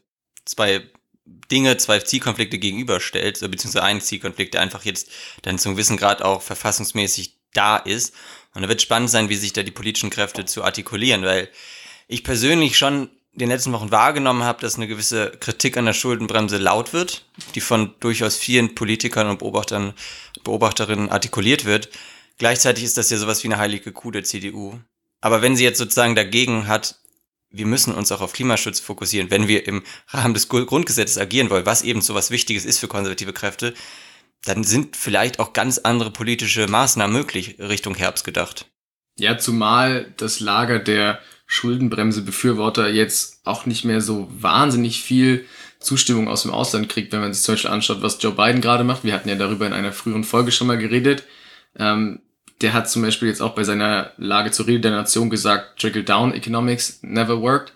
zwei 0.45 0.81
Dinge, 1.25 1.77
zwei 1.77 1.99
Zielkonflikte 1.99 2.57
gegenüberstellst, 2.57 3.41
beziehungsweise 3.51 3.83
einen 3.83 4.01
Zielkonflikt, 4.01 4.55
der 4.55 4.61
einfach 4.61 4.83
jetzt 4.83 5.11
dann 5.43 5.59
zum 5.59 5.73
gewissen 5.73 5.97
Grad 5.97 6.23
auch 6.23 6.41
verfassungsmäßig 6.41 7.37
da 7.53 7.77
ist. 7.77 8.15
Und 8.53 8.63
da 8.63 8.69
wird 8.69 8.81
spannend 8.81 9.09
sein, 9.09 9.29
wie 9.29 9.35
sich 9.35 9.53
da 9.53 9.63
die 9.63 9.71
politischen 9.71 10.09
Kräfte 10.09 10.45
zu 10.45 10.63
artikulieren, 10.63 11.23
weil 11.23 11.49
ich 12.07 12.23
persönlich 12.23 12.77
schon 12.77 13.09
in 13.33 13.39
den 13.39 13.49
letzten 13.49 13.71
Wochen 13.71 13.91
wahrgenommen 13.91 14.43
habe, 14.43 14.61
dass 14.61 14.75
eine 14.75 14.87
gewisse 14.87 15.31
Kritik 15.39 15.77
an 15.77 15.85
der 15.85 15.93
Schuldenbremse 15.93 16.57
laut 16.57 16.93
wird, 16.93 17.25
die 17.55 17.61
von 17.61 17.93
durchaus 17.99 18.35
vielen 18.35 18.75
Politikern 18.75 19.29
und 19.29 19.39
Beobachtern, 19.39 19.93
Beobachterinnen 20.43 21.09
artikuliert 21.09 21.65
wird. 21.65 21.89
Gleichzeitig 22.37 22.83
ist 22.83 22.97
das 22.97 23.09
ja 23.09 23.17
sowas 23.17 23.43
wie 23.43 23.47
eine 23.47 23.57
heilige 23.57 23.91
Kuh 23.91 24.11
der 24.11 24.23
CDU. 24.23 24.79
Aber 25.21 25.41
wenn 25.41 25.55
sie 25.55 25.63
jetzt 25.63 25.77
sozusagen 25.77 26.15
dagegen 26.15 26.67
hat, 26.67 26.95
wir 27.51 27.65
müssen 27.65 27.93
uns 27.93 28.11
auch 28.11 28.21
auf 28.21 28.33
Klimaschutz 28.33 28.79
fokussieren, 28.79 29.31
wenn 29.31 29.47
wir 29.47 29.67
im 29.67 29.83
Rahmen 30.07 30.33
des 30.33 30.49
Grundgesetzes 30.49 31.17
agieren 31.17 31.49
wollen, 31.49 31.65
was 31.65 31.81
eben 31.81 32.01
sowas 32.01 32.31
Wichtiges 32.31 32.65
ist 32.65 32.79
für 32.79 32.87
konservative 32.87 33.33
Kräfte, 33.33 33.73
dann 34.49 34.63
sind 34.63 34.95
vielleicht 34.95 35.39
auch 35.39 35.53
ganz 35.53 35.77
andere 35.77 36.09
politische 36.09 36.67
Maßnahmen 36.67 37.15
möglich 37.15 37.57
Richtung 37.59 37.93
Herbst 37.93 38.25
gedacht. 38.25 38.65
Ja, 39.19 39.37
zumal 39.37 40.11
das 40.17 40.39
Lager 40.39 40.79
der 40.79 41.19
Schuldenbremse-Befürworter 41.45 42.89
jetzt 42.89 43.41
auch 43.43 43.67
nicht 43.67 43.85
mehr 43.85 44.01
so 44.01 44.27
wahnsinnig 44.31 45.01
viel 45.03 45.45
Zustimmung 45.79 46.27
aus 46.27 46.41
dem 46.43 46.51
Ausland 46.51 46.89
kriegt, 46.89 47.11
wenn 47.13 47.21
man 47.21 47.33
sich 47.33 47.43
zum 47.43 47.53
Beispiel 47.53 47.69
anschaut, 47.69 48.01
was 48.01 48.21
Joe 48.21 48.33
Biden 48.33 48.61
gerade 48.61 48.83
macht. 48.83 49.03
Wir 49.03 49.13
hatten 49.13 49.29
ja 49.29 49.35
darüber 49.35 49.67
in 49.67 49.73
einer 49.73 49.91
früheren 49.91 50.23
Folge 50.23 50.51
schon 50.51 50.67
mal 50.67 50.79
geredet. 50.79 51.23
Ähm, 51.77 52.19
der 52.61 52.73
hat 52.73 52.89
zum 52.89 53.03
Beispiel 53.03 53.27
jetzt 53.27 53.41
auch 53.41 53.53
bei 53.53 53.63
seiner 53.63 54.13
Lage 54.17 54.49
zur 54.51 54.65
Rede 54.65 54.81
der 54.81 54.91
Nation 54.91 55.29
gesagt, 55.29 55.79
Trickle-Down 55.79 56.33
Economics 56.33 56.99
never 57.03 57.39
worked. 57.41 57.73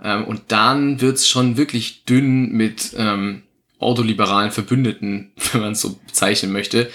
Ähm, 0.00 0.24
und 0.24 0.42
dann 0.48 1.00
wird's 1.00 1.26
schon 1.26 1.56
wirklich 1.56 2.04
dünn 2.04 2.52
mit 2.52 2.94
ähm, 2.96 3.42
ordoliberalen 3.82 4.50
Verbündeten, 4.50 5.32
wenn 5.52 5.60
man 5.60 5.72
es 5.72 5.80
so 5.80 5.98
bezeichnen 6.06 6.52
möchte, 6.52 6.90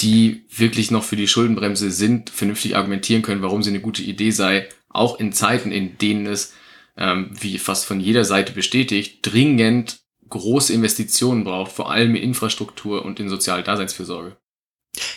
die 0.00 0.44
wirklich 0.54 0.90
noch 0.90 1.04
für 1.04 1.16
die 1.16 1.28
Schuldenbremse 1.28 1.90
sind, 1.90 2.30
vernünftig 2.30 2.76
argumentieren 2.76 3.22
können, 3.22 3.42
warum 3.42 3.62
sie 3.62 3.70
eine 3.70 3.80
gute 3.80 4.02
Idee 4.02 4.30
sei, 4.30 4.68
auch 4.88 5.18
in 5.18 5.32
Zeiten, 5.32 5.72
in 5.72 5.98
denen 5.98 6.26
es, 6.26 6.54
ähm, 6.96 7.30
wie 7.32 7.58
fast 7.58 7.84
von 7.84 8.00
jeder 8.00 8.24
Seite 8.24 8.52
bestätigt, 8.52 9.18
dringend 9.22 10.00
große 10.28 10.72
Investitionen 10.72 11.44
braucht, 11.44 11.72
vor 11.72 11.90
allem 11.90 12.14
in 12.14 12.22
Infrastruktur 12.22 13.04
und 13.04 13.18
in 13.18 13.28
soziale 13.28 13.62
Daseinsfürsorge. 13.62 14.36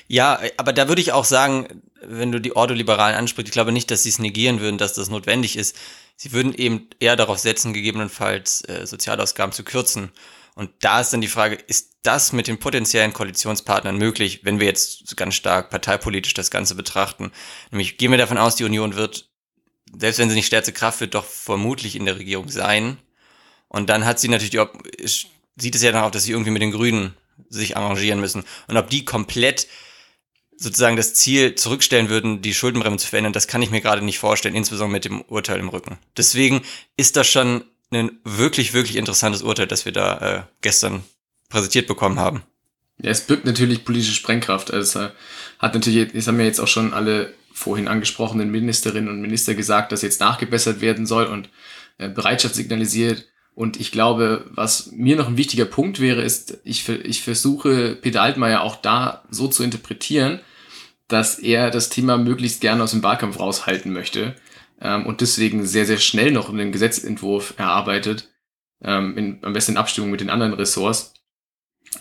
Ja, 0.07 0.39
aber 0.57 0.73
da 0.73 0.87
würde 0.87 1.01
ich 1.01 1.11
auch 1.11 1.25
sagen, 1.25 1.81
wenn 2.01 2.31
du 2.31 2.39
die 2.39 2.55
Ordoliberalen 2.55 3.15
ansprichst, 3.15 3.49
ich 3.49 3.53
glaube 3.53 3.71
nicht, 3.71 3.91
dass 3.91 4.03
sie 4.03 4.09
es 4.09 4.19
negieren 4.19 4.59
würden, 4.59 4.77
dass 4.77 4.93
das 4.93 5.09
notwendig 5.09 5.55
ist. 5.55 5.77
Sie 6.15 6.31
würden 6.31 6.53
eben 6.53 6.87
eher 6.99 7.15
darauf 7.15 7.39
setzen, 7.39 7.73
gegebenenfalls 7.73 8.61
äh, 8.67 8.85
Sozialausgaben 8.85 9.53
zu 9.53 9.63
kürzen. 9.63 10.11
Und 10.55 10.71
da 10.81 10.99
ist 10.99 11.11
dann 11.11 11.21
die 11.21 11.27
Frage, 11.27 11.55
ist 11.55 11.97
das 12.03 12.33
mit 12.33 12.47
den 12.47 12.59
potenziellen 12.59 13.13
Koalitionspartnern 13.13 13.97
möglich, 13.97 14.41
wenn 14.43 14.59
wir 14.59 14.67
jetzt 14.67 15.15
ganz 15.15 15.35
stark 15.35 15.69
parteipolitisch 15.69 16.33
das 16.33 16.51
Ganze 16.51 16.75
betrachten? 16.75 17.31
Nämlich 17.71 17.97
gehen 17.97 18.11
wir 18.11 18.17
davon 18.17 18.37
aus, 18.37 18.55
die 18.55 18.65
Union 18.65 18.95
wird, 18.95 19.29
selbst 19.97 20.19
wenn 20.19 20.29
sie 20.29 20.35
nicht 20.35 20.47
stärkste 20.47 20.73
Kraft 20.73 20.99
wird, 20.99 21.15
doch 21.15 21.25
vermutlich 21.25 21.95
in 21.95 22.05
der 22.05 22.17
Regierung 22.17 22.49
sein. 22.49 22.97
Und 23.67 23.89
dann 23.89 24.05
hat 24.05 24.19
sie 24.19 24.27
natürlich 24.27 24.51
die, 24.51 24.61
sieht 25.55 25.75
es 25.75 25.81
ja 25.81 25.91
darauf, 25.91 26.11
dass 26.11 26.23
sie 26.23 26.31
irgendwie 26.31 26.51
mit 26.51 26.61
den 26.61 26.71
Grünen 26.71 27.15
sich 27.49 27.77
arrangieren 27.77 28.19
müssen. 28.19 28.43
Und 28.67 28.77
ob 28.77 28.89
die 28.89 29.05
komplett 29.05 29.67
sozusagen 30.57 30.97
das 30.97 31.13
Ziel 31.13 31.55
zurückstellen 31.55 32.09
würden, 32.09 32.41
die 32.41 32.53
Schuldenbremse 32.53 33.05
zu 33.05 33.09
verändern, 33.09 33.33
das 33.33 33.47
kann 33.47 33.61
ich 33.61 33.71
mir 33.71 33.81
gerade 33.81 34.03
nicht 34.03 34.19
vorstellen, 34.19 34.55
insbesondere 34.55 34.93
mit 34.93 35.05
dem 35.05 35.21
Urteil 35.21 35.59
im 35.59 35.69
Rücken. 35.69 35.97
Deswegen 36.17 36.61
ist 36.97 37.15
das 37.15 37.27
schon 37.27 37.63
ein 37.91 38.19
wirklich, 38.23 38.73
wirklich 38.73 38.95
interessantes 38.95 39.41
Urteil, 39.41 39.67
das 39.67 39.85
wir 39.85 39.91
da 39.91 40.17
äh, 40.17 40.43
gestern 40.61 41.03
präsentiert 41.49 41.87
bekommen 41.87 42.19
haben. 42.19 42.43
Ja, 43.01 43.09
es 43.09 43.21
birgt 43.21 43.45
natürlich 43.45 43.83
politische 43.83 44.13
Sprengkraft. 44.13 44.71
Also 44.71 44.99
es 44.99 45.11
hat 45.59 45.73
natürlich, 45.73 46.13
es 46.13 46.27
haben 46.27 46.39
ja 46.39 46.45
jetzt 46.45 46.59
auch 46.59 46.67
schon 46.67 46.93
alle 46.93 47.33
vorhin 47.53 47.87
angesprochenen 47.87 48.49
Ministerinnen 48.49 49.09
und 49.09 49.21
Minister 49.21 49.55
gesagt, 49.55 49.91
dass 49.91 50.01
jetzt 50.01 50.21
nachgebessert 50.21 50.81
werden 50.81 51.05
soll 51.05 51.25
und 51.25 51.49
äh, 51.97 52.09
Bereitschaft 52.09 52.55
signalisiert. 52.55 53.27
Und 53.53 53.79
ich 53.79 53.91
glaube, 53.91 54.45
was 54.49 54.91
mir 54.93 55.17
noch 55.17 55.27
ein 55.27 55.37
wichtiger 55.37 55.65
Punkt 55.65 55.99
wäre, 55.99 56.21
ist, 56.21 56.59
ich, 56.63 56.87
ich 56.87 57.21
versuche 57.21 57.97
Peter 58.01 58.21
Altmaier 58.21 58.61
auch 58.61 58.77
da 58.77 59.23
so 59.29 59.47
zu 59.47 59.63
interpretieren, 59.63 60.39
dass 61.09 61.37
er 61.37 61.69
das 61.69 61.89
Thema 61.89 62.17
möglichst 62.17 62.61
gerne 62.61 62.83
aus 62.83 62.91
dem 62.91 63.03
Wahlkampf 63.03 63.39
raushalten 63.39 63.91
möchte 63.91 64.35
ähm, 64.81 65.05
und 65.05 65.21
deswegen 65.21 65.65
sehr, 65.65 65.85
sehr 65.85 65.97
schnell 65.97 66.31
noch 66.31 66.49
einen 66.49 66.71
Gesetzentwurf 66.71 67.53
erarbeitet, 67.57 68.29
ähm, 68.83 69.17
in, 69.17 69.39
am 69.43 69.53
besten 69.53 69.73
in 69.73 69.77
Abstimmung 69.77 70.11
mit 70.11 70.21
den 70.21 70.29
anderen 70.29 70.53
Ressorts, 70.53 71.13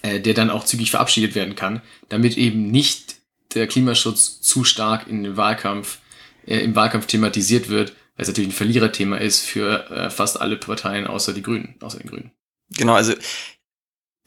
äh, 0.03 0.21
der 0.21 0.35
dann 0.35 0.51
auch 0.51 0.65
zügig 0.65 0.91
verabschiedet 0.91 1.35
werden 1.35 1.55
kann, 1.55 1.83
damit 2.09 2.37
eben 2.37 2.71
nicht 2.71 3.17
der 3.55 3.67
Klimaschutz 3.67 4.41
zu 4.41 4.65
stark 4.65 5.07
in 5.07 5.23
den 5.23 5.37
Wahlkampf, 5.37 5.99
äh, 6.47 6.61
im 6.61 6.75
Wahlkampf 6.75 7.07
thematisiert 7.07 7.69
wird, 7.69 7.91
weil 8.17 8.23
es 8.23 8.29
natürlich 8.29 8.51
ein 8.51 8.57
Verliererthema 8.57 9.17
ist 9.17 9.45
für 9.45 9.91
äh, 9.91 10.11
fast 10.11 10.41
alle 10.41 10.57
Parteien 10.57 11.07
außer 11.07 11.33
die 11.33 11.43
Grünen, 11.43 11.75
außer 11.81 11.99
den 11.99 12.09
Grünen. 12.09 12.31
Genau, 12.77 12.95
also 12.95 13.15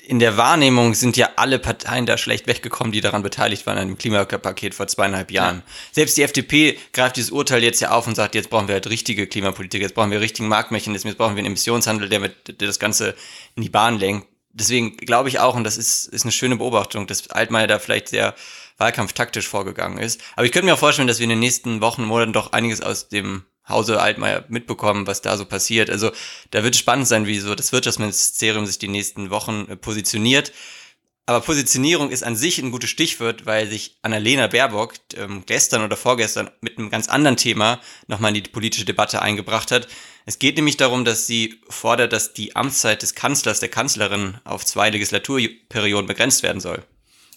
in 0.06 0.20
der 0.20 0.36
Wahrnehmung 0.36 0.96
sind 0.96 1.16
ja 1.16 1.30
alle 1.38 1.60
Parteien 1.60 2.06
da 2.06 2.18
schlecht 2.18 2.46
weggekommen, 2.48 2.92
die 2.92 3.00
daran 3.00 3.24
beteiligt 3.24 3.66
waren 3.66 3.78
an 3.78 3.88
dem 3.88 3.98
Klimapaket 3.98 4.76
vor 4.76 4.88
zweieinhalb 4.88 5.32
Jahren. 5.32 5.58
Ja. 5.58 5.74
Selbst 5.94 6.18
die 6.18 6.24
FDP 6.24 6.78
greift 6.92 7.16
dieses 7.16 7.32
Urteil 7.32 7.64
jetzt 7.64 7.80
ja 7.80 7.92
auf 7.92 8.06
und 8.06 8.16
sagt, 8.16 8.36
jetzt 8.36 8.50
brauchen 8.50 8.68
wir 8.68 8.74
halt 8.74 8.90
richtige 8.90 9.28
Klimapolitik, 9.28 9.82
jetzt 9.82 9.96
brauchen 9.96 10.12
wir 10.12 10.20
richtigen 10.20 10.50
Marktmechanismus, 10.50 11.12
jetzt 11.12 11.18
brauchen 11.18 11.36
wir 11.36 11.40
einen 11.40 11.48
Emissionshandel, 11.48 12.10
der, 12.10 12.20
mit, 12.20 12.60
der 12.60 12.68
das 12.68 12.80
Ganze 12.80 13.16
in 13.56 13.64
die 13.64 13.70
Bahn 13.70 13.98
lenkt. 13.98 14.28
Deswegen 14.52 14.98
glaube 14.98 15.30
ich 15.30 15.40
auch, 15.40 15.56
und 15.56 15.64
das 15.64 15.78
ist, 15.78 16.06
ist 16.08 16.24
eine 16.24 16.34
schöne 16.34 16.58
Beobachtung, 16.58 17.08
dass 17.08 17.30
Altmaier 17.30 17.68
da 17.68 17.80
vielleicht 17.80 18.10
sehr 18.10 18.36
wahlkampftaktisch 18.78 19.48
vorgegangen 19.48 20.00
ist. 20.00 20.22
Aber 20.36 20.46
ich 20.46 20.52
könnte 20.52 20.66
mir 20.66 20.74
auch 20.74 20.80
vorstellen, 20.80 21.08
dass 21.08 21.20
wir 21.20 21.24
in 21.24 21.30
den 21.30 21.40
nächsten 21.40 21.80
Wochen, 21.80 22.04
Monaten 22.04 22.34
doch 22.34 22.52
einiges 22.52 22.82
aus 22.82 23.08
dem 23.08 23.46
Hause 23.68 24.02
Altmaier 24.02 24.46
mitbekommen, 24.50 25.08
was 25.08 25.22
da 25.22 25.38
so 25.38 25.46
passiert. 25.46 25.90
Also 25.90 26.12
da 26.52 26.64
wird 26.64 26.76
es 26.76 26.80
spannend 26.80 27.08
sein, 27.08 27.28
wie 27.28 27.40
so 27.40 27.56
das 27.56 27.72
Wirtschaftsministerium 27.72 28.66
sich 28.66 28.80
die 28.80 28.88
nächsten 28.88 29.30
Wochen 29.30 29.68
äh, 29.70 29.76
positioniert. 29.76 30.52
Aber 31.26 31.40
Positionierung 31.40 32.10
ist 32.10 32.24
an 32.24 32.36
sich 32.36 32.60
ein 32.60 32.72
gutes 32.72 32.90
Stichwort, 32.90 33.46
weil 33.46 33.70
sich 33.70 33.98
Annalena 34.02 34.48
Baerbock 34.48 34.96
ähm, 35.16 35.44
gestern 35.46 35.82
oder 35.82 35.96
vorgestern 35.96 36.52
mit 36.60 36.78
einem 36.78 36.90
ganz 36.90 37.08
anderen 37.08 37.38
Thema 37.38 37.80
nochmal 38.08 38.36
in 38.36 38.44
die 38.44 38.50
politische 38.50 38.84
Debatte 38.84 39.22
eingebracht 39.22 39.72
hat. 39.72 39.88
Es 40.26 40.38
geht 40.38 40.58
nämlich 40.58 40.76
darum, 40.76 41.06
dass 41.06 41.26
sie 41.26 41.62
fordert, 41.70 42.12
dass 42.12 42.34
die 42.34 42.58
Amtszeit 42.58 43.02
des 43.02 43.16
Kanzlers, 43.16 43.62
der 43.62 43.70
Kanzlerin 43.70 44.38
auf 44.44 44.66
zwei 44.66 44.90
Legislaturperioden 44.90 46.08
begrenzt 46.08 46.44
werden 46.44 46.60
soll. 46.60 46.84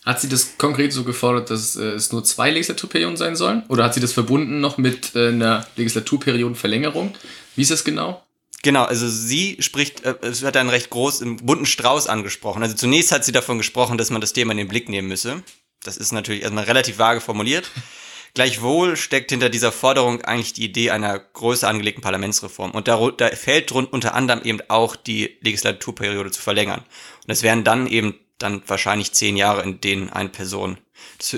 Hat 0.07 0.21
sie 0.21 0.29
das 0.29 0.57
konkret 0.57 0.93
so 0.93 1.03
gefordert, 1.03 1.51
dass 1.51 1.75
äh, 1.75 1.83
es 1.87 2.13
nur 2.13 2.23
zwei 2.23 2.53
Legislaturperioden 2.53 3.17
sein 3.17 3.35
sollen? 3.35 3.65
Oder 3.69 3.83
hat 3.83 3.95
sie 3.95 4.01
das 4.01 4.13
verbunden 4.13 4.61
noch 4.61 4.79
mit 4.79 5.17
äh, 5.17 5.29
einer 5.29 5.67
Legislaturperiodenverlängerung? 5.75 7.13
Wie 7.57 7.63
ist 7.63 7.73
das 7.73 7.83
genau? 7.83 8.23
Genau, 8.63 8.85
also 8.85 9.09
sie 9.09 9.57
spricht, 9.59 10.05
äh, 10.05 10.15
es 10.23 10.45
hat 10.45 10.57
einen 10.57 10.71
recht 10.71 10.91
großen, 10.91 11.39
bunten 11.39 11.67
Strauß 11.67 12.07
angesprochen. 12.07 12.63
Also 12.63 12.77
zunächst 12.77 13.11
hat 13.11 13.25
sie 13.25 13.33
davon 13.33 13.59
gesprochen, 13.59 13.99
dass 13.99 14.11
man 14.11 14.21
das 14.21 14.33
Thema 14.33 14.53
in 14.53 14.59
den 14.59 14.69
Blick 14.69 14.89
nehmen 14.89 15.09
müsse. 15.09 15.43
Das 15.83 15.97
ist 15.97 16.13
natürlich 16.13 16.43
erstmal 16.43 16.65
relativ 16.65 17.01
vage 17.01 17.21
formuliert. 17.21 17.69
Gleichwohl 18.35 18.97
steckt 18.97 19.31
hinter 19.31 19.49
dieser 19.49 19.73
Forderung 19.73 20.21
eigentlich 20.23 20.53
die 20.53 20.67
Idee 20.67 20.91
einer 20.91 21.19
größer 21.19 21.67
angelegten 21.67 22.03
Parlamentsreform. 22.03 22.71
Und 22.73 22.87
da, 22.87 23.11
da 23.11 23.29
fällt 23.31 23.73
unter 23.73 24.15
anderem 24.15 24.43
eben 24.45 24.61
auch 24.69 24.95
die 24.95 25.37
Legislaturperiode 25.41 26.31
zu 26.31 26.41
verlängern. 26.41 26.85
Und 27.27 27.33
es 27.33 27.43
wären 27.43 27.65
dann 27.65 27.87
eben 27.89 28.15
dann 28.39 28.63
wahrscheinlich 28.67 29.13
zehn 29.13 29.37
Jahre, 29.37 29.63
in 29.63 29.81
denen 29.81 30.11
eine 30.11 30.29
Person 30.29 30.79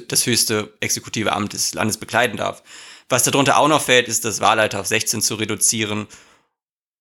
das, 0.09 0.27
höchste 0.27 0.73
exekutive 0.81 1.33
Amt 1.33 1.53
des 1.53 1.75
Landes 1.75 1.97
bekleiden 1.97 2.37
darf. 2.37 2.63
Was 3.09 3.25
darunter 3.25 3.59
auch 3.59 3.69
noch 3.69 3.83
fällt, 3.83 4.09
ist 4.09 4.25
das 4.25 4.41
Wahlalter 4.41 4.81
auf 4.81 4.87
16 4.87 5.23
zu 5.23 5.37
reduzieren 5.37 6.07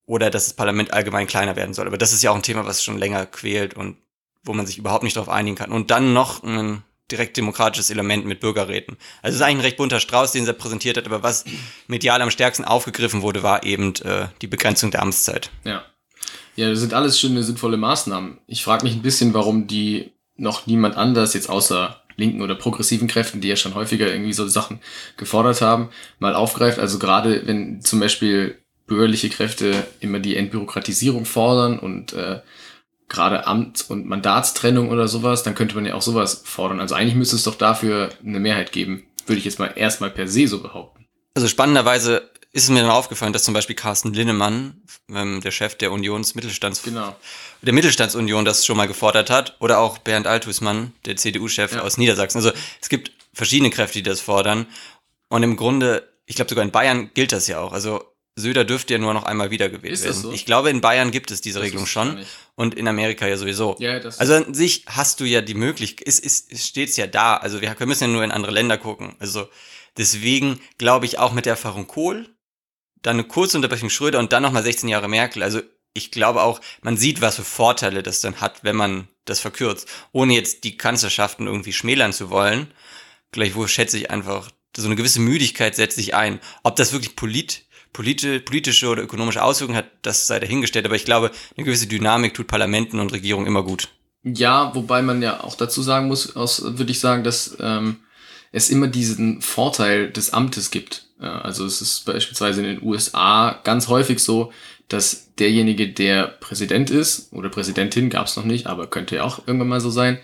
oder 0.05 0.29
dass 0.29 0.45
das 0.45 0.53
Parlament 0.53 0.93
allgemein 0.93 1.27
kleiner 1.27 1.55
werden 1.55 1.73
soll. 1.73 1.87
Aber 1.87 1.97
das 1.97 2.13
ist 2.13 2.23
ja 2.23 2.31
auch 2.31 2.35
ein 2.35 2.43
Thema, 2.43 2.65
was 2.65 2.83
schon 2.83 2.97
länger 2.97 3.25
quält 3.25 3.73
und 3.73 3.97
wo 4.43 4.53
man 4.53 4.65
sich 4.65 4.77
überhaupt 4.77 5.03
nicht 5.03 5.17
darauf 5.17 5.29
einigen 5.29 5.57
kann. 5.57 5.71
Und 5.71 5.91
dann 5.91 6.13
noch 6.13 6.43
ein 6.43 6.83
direkt 7.11 7.37
demokratisches 7.37 7.89
Element 7.89 8.25
mit 8.25 8.39
Bürgerräten. 8.39 8.97
Also 9.21 9.35
es 9.35 9.35
ist 9.35 9.41
eigentlich 9.41 9.57
ein 9.57 9.61
recht 9.61 9.77
bunter 9.77 9.99
Strauß, 9.99 10.31
den 10.31 10.45
er 10.45 10.53
präsentiert 10.53 10.97
hat, 10.97 11.05
aber 11.05 11.23
was 11.23 11.45
medial 11.87 12.21
am 12.21 12.31
stärksten 12.31 12.65
aufgegriffen 12.65 13.21
wurde, 13.21 13.43
war 13.43 13.63
eben 13.63 13.95
äh, 13.95 14.27
die 14.41 14.47
Begrenzung 14.47 14.91
der 14.91 15.01
Amtszeit. 15.01 15.49
Ja. 15.63 15.85
Ja, 16.55 16.69
das 16.69 16.79
sind 16.79 16.93
alles 16.93 17.19
schöne, 17.19 17.43
sinnvolle 17.43 17.77
Maßnahmen. 17.77 18.39
Ich 18.47 18.63
frage 18.63 18.83
mich 18.83 18.95
ein 18.95 19.01
bisschen, 19.01 19.33
warum 19.33 19.67
die 19.67 20.11
noch 20.35 20.67
niemand 20.67 20.97
anders, 20.97 21.33
jetzt 21.33 21.49
außer 21.49 22.01
linken 22.15 22.41
oder 22.41 22.55
progressiven 22.55 23.07
Kräften, 23.07 23.41
die 23.41 23.47
ja 23.47 23.55
schon 23.55 23.75
häufiger 23.75 24.11
irgendwie 24.11 24.33
so 24.33 24.47
Sachen 24.47 24.79
gefordert 25.17 25.61
haben, 25.61 25.89
mal 26.19 26.35
aufgreift. 26.35 26.79
Also 26.79 26.99
gerade 26.99 27.45
wenn 27.45 27.81
zum 27.81 27.99
Beispiel 27.99 28.57
bürgerliche 28.87 29.29
Kräfte 29.29 29.85
immer 29.99 30.19
die 30.19 30.35
Entbürokratisierung 30.35 31.25
fordern 31.25 31.77
und 31.77 32.13
äh, 32.13 32.39
gerade 33.09 33.45
Amt- 33.47 33.85
und 33.89 34.07
Mandatstrennung 34.07 34.89
oder 34.89 35.07
sowas, 35.07 35.43
dann 35.43 35.55
könnte 35.55 35.75
man 35.75 35.85
ja 35.85 35.93
auch 35.93 36.01
sowas 36.01 36.41
fordern. 36.43 36.79
Also 36.79 36.95
eigentlich 36.95 37.15
müsste 37.15 37.35
es 37.35 37.43
doch 37.43 37.55
dafür 37.55 38.09
eine 38.25 38.39
Mehrheit 38.39 38.71
geben, 38.71 39.05
würde 39.25 39.39
ich 39.39 39.45
jetzt 39.45 39.59
mal 39.59 39.73
erstmal 39.75 40.09
per 40.09 40.27
se 40.27 40.47
so 40.47 40.61
behaupten. 40.61 41.05
Also 41.35 41.47
spannenderweise 41.47 42.31
ist 42.51 42.69
mir 42.69 42.81
dann 42.81 42.89
aufgefallen, 42.89 43.33
dass 43.33 43.43
zum 43.43 43.53
Beispiel 43.53 43.75
Carsten 43.75 44.13
Linnemann, 44.13 44.81
ähm, 45.13 45.41
der 45.41 45.51
Chef 45.51 45.75
der 45.75 45.91
Unionsmittelstands 45.91 46.81
genau. 46.83 47.15
der 47.61 47.73
Mittelstandsunion, 47.73 48.45
das 48.45 48.65
schon 48.65 48.77
mal 48.77 48.87
gefordert 48.87 49.29
hat, 49.29 49.55
oder 49.59 49.79
auch 49.79 49.97
Bernd 49.97 50.27
Althusmann, 50.27 50.93
der 51.05 51.15
CDU-Chef 51.17 51.73
ja. 51.73 51.81
aus 51.81 51.97
Niedersachsen. 51.97 52.37
Also 52.37 52.51
es 52.81 52.89
gibt 52.89 53.11
verschiedene 53.33 53.69
Kräfte, 53.69 53.99
die 53.99 54.03
das 54.03 54.21
fordern. 54.21 54.65
Und 55.29 55.43
im 55.43 55.55
Grunde, 55.55 56.07
ich 56.25 56.35
glaube 56.35 56.49
sogar 56.49 56.63
in 56.63 56.71
Bayern 56.71 57.11
gilt 57.13 57.31
das 57.31 57.47
ja 57.47 57.59
auch. 57.59 57.73
Also 57.73 58.01
Söder 58.37 58.65
dürfte 58.65 58.93
ja 58.93 58.99
nur 58.99 59.13
noch 59.13 59.23
einmal 59.23 59.49
wiedergewählt 59.49 59.93
ist 59.93 60.03
werden. 60.03 60.21
So? 60.21 60.31
Ich 60.31 60.45
glaube, 60.45 60.69
in 60.69 60.79
Bayern 60.79 61.11
gibt 61.11 61.31
es 61.31 61.41
diese 61.41 61.59
das 61.59 61.65
Regelung 61.65 61.87
schon 61.87 62.23
und 62.55 62.75
in 62.75 62.87
Amerika 62.87 63.27
ja 63.27 63.35
sowieso. 63.35 63.75
Ja, 63.79 63.99
also 64.17 64.33
an 64.33 64.53
sich 64.53 64.85
hast 64.87 65.19
du 65.19 65.25
ja 65.25 65.41
die 65.41 65.55
Möglichkeit, 65.55 66.07
es, 66.07 66.19
es, 66.19 66.45
es 66.49 66.65
steht 66.65 66.95
ja 66.97 67.07
da. 67.07 67.37
Also 67.37 67.61
wir, 67.61 67.75
wir 67.77 67.87
müssen 67.87 68.03
ja 68.03 68.07
nur 68.09 68.23
in 68.23 68.31
andere 68.31 68.51
Länder 68.51 68.77
gucken. 68.77 69.15
Also 69.19 69.49
deswegen 69.97 70.59
glaube 70.77 71.07
ich 71.07 71.17
auch 71.17 71.33
mit 71.33 71.45
der 71.45 71.53
Erfahrung 71.53 71.87
Kohl, 71.87 72.29
dann 73.01 73.17
eine 73.17 73.23
kurze 73.23 73.57
Unterbrechung 73.57 73.89
Schröder 73.89 74.19
und 74.19 74.33
dann 74.33 74.43
nochmal 74.43 74.63
16 74.63 74.89
Jahre 74.89 75.07
Merkel. 75.07 75.43
Also 75.43 75.61
ich 75.93 76.11
glaube 76.11 76.43
auch, 76.43 76.61
man 76.81 76.97
sieht, 76.97 77.21
was 77.21 77.37
für 77.37 77.43
Vorteile 77.43 78.03
das 78.03 78.21
dann 78.21 78.39
hat, 78.39 78.63
wenn 78.63 78.75
man 78.75 79.07
das 79.25 79.39
verkürzt, 79.39 79.87
ohne 80.11 80.33
jetzt 80.33 80.63
die 80.63 80.77
Kanzlerschaften 80.77 81.47
irgendwie 81.47 81.73
schmälern 81.73 82.13
zu 82.13 82.29
wollen. 82.29 82.71
Gleichwohl 83.31 83.67
schätze 83.67 83.97
ich 83.97 84.11
einfach, 84.11 84.49
so 84.75 84.85
eine 84.85 84.95
gewisse 84.95 85.19
Müdigkeit 85.19 85.75
setzt 85.75 85.97
sich 85.97 86.13
ein. 86.15 86.39
Ob 86.63 86.75
das 86.75 86.93
wirklich 86.93 87.15
polit, 87.15 87.65
politi 87.93 88.39
politische 88.39 88.87
oder 88.87 89.03
ökonomische 89.03 89.43
Auswirkungen 89.43 89.77
hat, 89.77 89.89
das 90.03 90.27
sei 90.27 90.39
dahingestellt. 90.39 90.85
Aber 90.85 90.95
ich 90.95 91.05
glaube, 91.05 91.31
eine 91.55 91.65
gewisse 91.65 91.87
Dynamik 91.87 92.33
tut 92.35 92.47
Parlamenten 92.47 92.99
und 92.99 93.11
Regierungen 93.11 93.47
immer 93.47 93.63
gut. 93.63 93.89
Ja, 94.23 94.73
wobei 94.75 95.01
man 95.01 95.21
ja 95.21 95.43
auch 95.43 95.55
dazu 95.55 95.81
sagen 95.81 96.07
muss, 96.07 96.35
aus, 96.35 96.61
würde 96.63 96.91
ich 96.91 96.99
sagen, 96.99 97.23
dass 97.23 97.57
ähm, 97.59 97.97
es 98.51 98.69
immer 98.69 98.87
diesen 98.87 99.41
Vorteil 99.41 100.11
des 100.11 100.31
Amtes 100.31 100.69
gibt. 100.71 101.06
Also 101.19 101.65
es 101.65 101.81
ist 101.81 102.05
beispielsweise 102.05 102.61
in 102.61 102.67
den 102.67 102.83
USA 102.83 103.59
ganz 103.63 103.87
häufig 103.87 104.19
so, 104.19 104.51
dass 104.87 105.33
derjenige, 105.35 105.89
der 105.89 106.27
Präsident 106.27 106.89
ist 106.89 107.33
oder 107.33 107.49
Präsidentin, 107.49 108.09
gab 108.09 108.27
es 108.27 108.35
noch 108.37 108.45
nicht, 108.45 108.67
aber 108.67 108.87
könnte 108.87 109.17
ja 109.17 109.23
auch 109.23 109.39
irgendwann 109.47 109.67
mal 109.67 109.81
so 109.81 109.89
sein, 109.89 110.19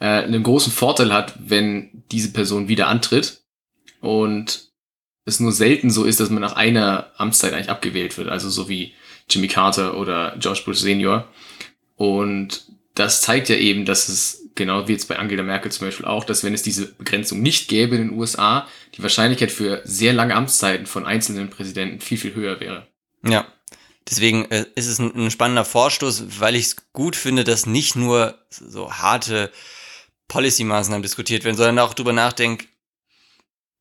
äh, 0.00 0.06
einen 0.06 0.42
großen 0.42 0.72
Vorteil 0.72 1.12
hat, 1.12 1.34
wenn 1.38 2.04
diese 2.12 2.32
Person 2.32 2.68
wieder 2.68 2.88
antritt 2.88 3.42
und 4.00 4.68
es 5.24 5.40
nur 5.40 5.52
selten 5.52 5.90
so 5.90 6.04
ist, 6.04 6.20
dass 6.20 6.30
man 6.30 6.42
nach 6.42 6.56
einer 6.56 7.10
Amtszeit 7.16 7.54
eigentlich 7.54 7.70
abgewählt 7.70 8.18
wird, 8.18 8.28
also 8.28 8.50
so 8.50 8.68
wie 8.68 8.92
Jimmy 9.28 9.48
Carter 9.48 9.96
oder 9.96 10.36
George 10.38 10.62
Bush 10.64 10.78
Senior. 10.78 11.26
Und 11.96 12.66
das 12.94 13.22
zeigt 13.22 13.48
ja 13.48 13.56
eben, 13.56 13.84
dass 13.86 14.08
es, 14.08 14.43
genau 14.54 14.88
wie 14.88 14.92
jetzt 14.92 15.08
bei 15.08 15.18
Angela 15.18 15.42
Merkel 15.42 15.72
zum 15.72 15.86
Beispiel 15.86 16.06
auch, 16.06 16.24
dass 16.24 16.44
wenn 16.44 16.54
es 16.54 16.62
diese 16.62 16.86
Begrenzung 16.86 17.42
nicht 17.42 17.68
gäbe 17.68 17.96
in 17.96 18.08
den 18.08 18.18
USA, 18.18 18.68
die 18.94 19.02
Wahrscheinlichkeit 19.02 19.50
für 19.50 19.82
sehr 19.84 20.12
lange 20.12 20.34
Amtszeiten 20.34 20.86
von 20.86 21.06
einzelnen 21.06 21.50
Präsidenten 21.50 22.00
viel, 22.00 22.18
viel 22.18 22.34
höher 22.34 22.60
wäre. 22.60 22.86
Ja. 23.26 23.46
Deswegen 24.08 24.44
äh, 24.50 24.66
ist 24.74 24.86
es 24.86 24.98
ein, 24.98 25.30
spannender 25.30 25.64
Vorstoß, 25.64 26.40
weil 26.40 26.56
ich 26.56 26.66
es 26.66 26.76
gut 26.92 27.16
finde, 27.16 27.42
dass 27.42 27.64
nicht 27.64 27.96
nur 27.96 28.38
so 28.50 28.92
harte 28.92 29.50
Policy-Maßnahmen 30.28 31.02
diskutiert 31.02 31.44
werden, 31.44 31.56
sondern 31.56 31.78
auch 31.78 31.94
drüber 31.94 32.12
nachdenkt, 32.12 32.68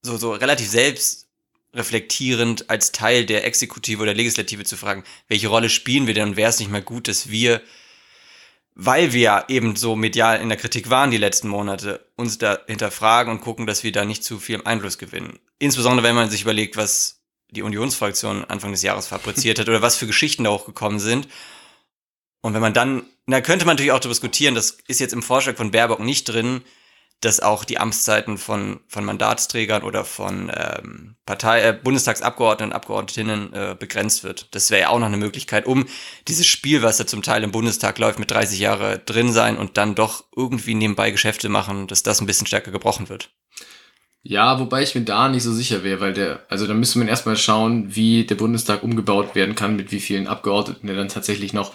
so, 0.01 0.17
so 0.17 0.31
relativ 0.31 0.69
selbstreflektierend 0.69 2.69
als 2.69 2.93
Teil 2.93 3.25
der 3.25 3.45
Exekutive 3.45 4.01
oder 4.01 4.13
Legislative 4.13 4.63
zu 4.63 4.77
fragen, 4.77 5.03
welche 5.27 5.49
Rolle 5.49 5.69
spielen 5.69 6.07
wir 6.07 6.13
denn 6.13 6.29
und 6.29 6.37
wäre 6.37 6.49
es 6.49 6.59
nicht 6.59 6.71
mal 6.71 6.81
gut, 6.81 7.09
dass 7.09 7.29
wir, 7.29 7.61
weil 8.75 9.13
wir 9.13 9.45
eben 9.47 9.75
so 9.75 9.95
medial 9.95 10.41
in 10.41 10.49
der 10.49 10.57
Kritik 10.57 10.89
waren 10.89 11.11
die 11.11 11.17
letzten 11.17 11.47
Monate, 11.47 12.05
uns 12.15 12.37
da 12.37 12.59
hinterfragen 12.67 13.31
und 13.31 13.41
gucken, 13.41 13.67
dass 13.67 13.83
wir 13.83 13.91
da 13.91 14.05
nicht 14.05 14.23
zu 14.23 14.39
viel 14.39 14.61
Einfluss 14.63 14.97
gewinnen. 14.97 15.39
Insbesondere 15.59 16.07
wenn 16.07 16.15
man 16.15 16.29
sich 16.29 16.41
überlegt, 16.41 16.75
was 16.75 17.21
die 17.51 17.61
Unionsfraktion 17.61 18.45
Anfang 18.45 18.71
des 18.71 18.81
Jahres 18.81 19.07
fabriziert 19.07 19.59
hat 19.59 19.69
oder 19.69 19.81
was 19.81 19.95
für 19.95 20.07
Geschichten 20.07 20.43
da 20.43 20.51
hochgekommen 20.51 20.99
sind. 20.99 21.27
Und 22.41 22.53
wenn 22.53 22.61
man 22.61 22.73
dann, 22.73 23.05
da 23.27 23.41
könnte 23.41 23.65
man 23.65 23.75
natürlich 23.75 23.91
auch 23.91 23.99
darüber 23.99 24.15
diskutieren, 24.15 24.55
das 24.55 24.77
ist 24.87 24.99
jetzt 24.99 25.13
im 25.13 25.23
Vorschlag 25.23 25.55
von 25.55 25.71
Baerbock 25.71 25.99
nicht 25.99 26.25
drin, 26.25 26.61
dass 27.23 27.39
auch 27.39 27.63
die 27.63 27.77
Amtszeiten 27.77 28.37
von, 28.37 28.81
von 28.87 29.05
Mandatsträgern 29.05 29.83
oder 29.83 30.03
von 30.03 30.51
ähm, 30.53 31.15
Partei, 31.25 31.61
äh, 31.61 31.73
Bundestagsabgeordneten 31.73 32.71
und 32.71 32.75
Abgeordnetinnen 32.75 33.53
äh, 33.53 33.75
begrenzt 33.79 34.23
wird. 34.23 34.53
Das 34.53 34.71
wäre 34.71 34.81
ja 34.81 34.89
auch 34.89 34.99
noch 34.99 35.07
eine 35.07 35.17
Möglichkeit, 35.17 35.65
um 35.65 35.85
dieses 36.27 36.45
Spiel, 36.45 36.81
was 36.81 36.97
da 36.97 37.07
zum 37.07 37.21
Teil 37.21 37.43
im 37.43 37.51
Bundestag 37.51 37.97
läuft, 37.97 38.19
mit 38.19 38.31
30 38.31 38.59
Jahre 38.59 38.99
drin 38.99 39.31
sein 39.31 39.57
und 39.57 39.77
dann 39.77 39.95
doch 39.95 40.25
irgendwie 40.35 40.75
nebenbei 40.75 41.11
Geschäfte 41.11 41.47
machen, 41.47 41.87
dass 41.87 42.03
das 42.03 42.19
ein 42.19 42.27
bisschen 42.27 42.47
stärker 42.47 42.71
gebrochen 42.71 43.07
wird. 43.07 43.29
Ja, 44.21 44.59
wobei 44.59 44.83
ich 44.83 44.95
mir 44.95 45.01
da 45.01 45.27
nicht 45.27 45.43
so 45.43 45.53
sicher 45.53 45.83
wäre, 45.83 45.99
weil 45.99 46.13
der, 46.13 46.45
also 46.49 46.65
da 46.65 46.73
müsste 46.73 46.99
man 46.99 47.09
erstmal 47.09 47.35
schauen, 47.37 47.95
wie 47.95 48.25
der 48.25 48.35
Bundestag 48.35 48.83
umgebaut 48.83 49.35
werden 49.35 49.55
kann, 49.55 49.75
mit 49.75 49.91
wie 49.91 49.99
vielen 49.99 50.27
Abgeordneten 50.27 50.87
der 50.87 50.95
dann 50.95 51.09
tatsächlich 51.09 51.53
noch, 51.53 51.73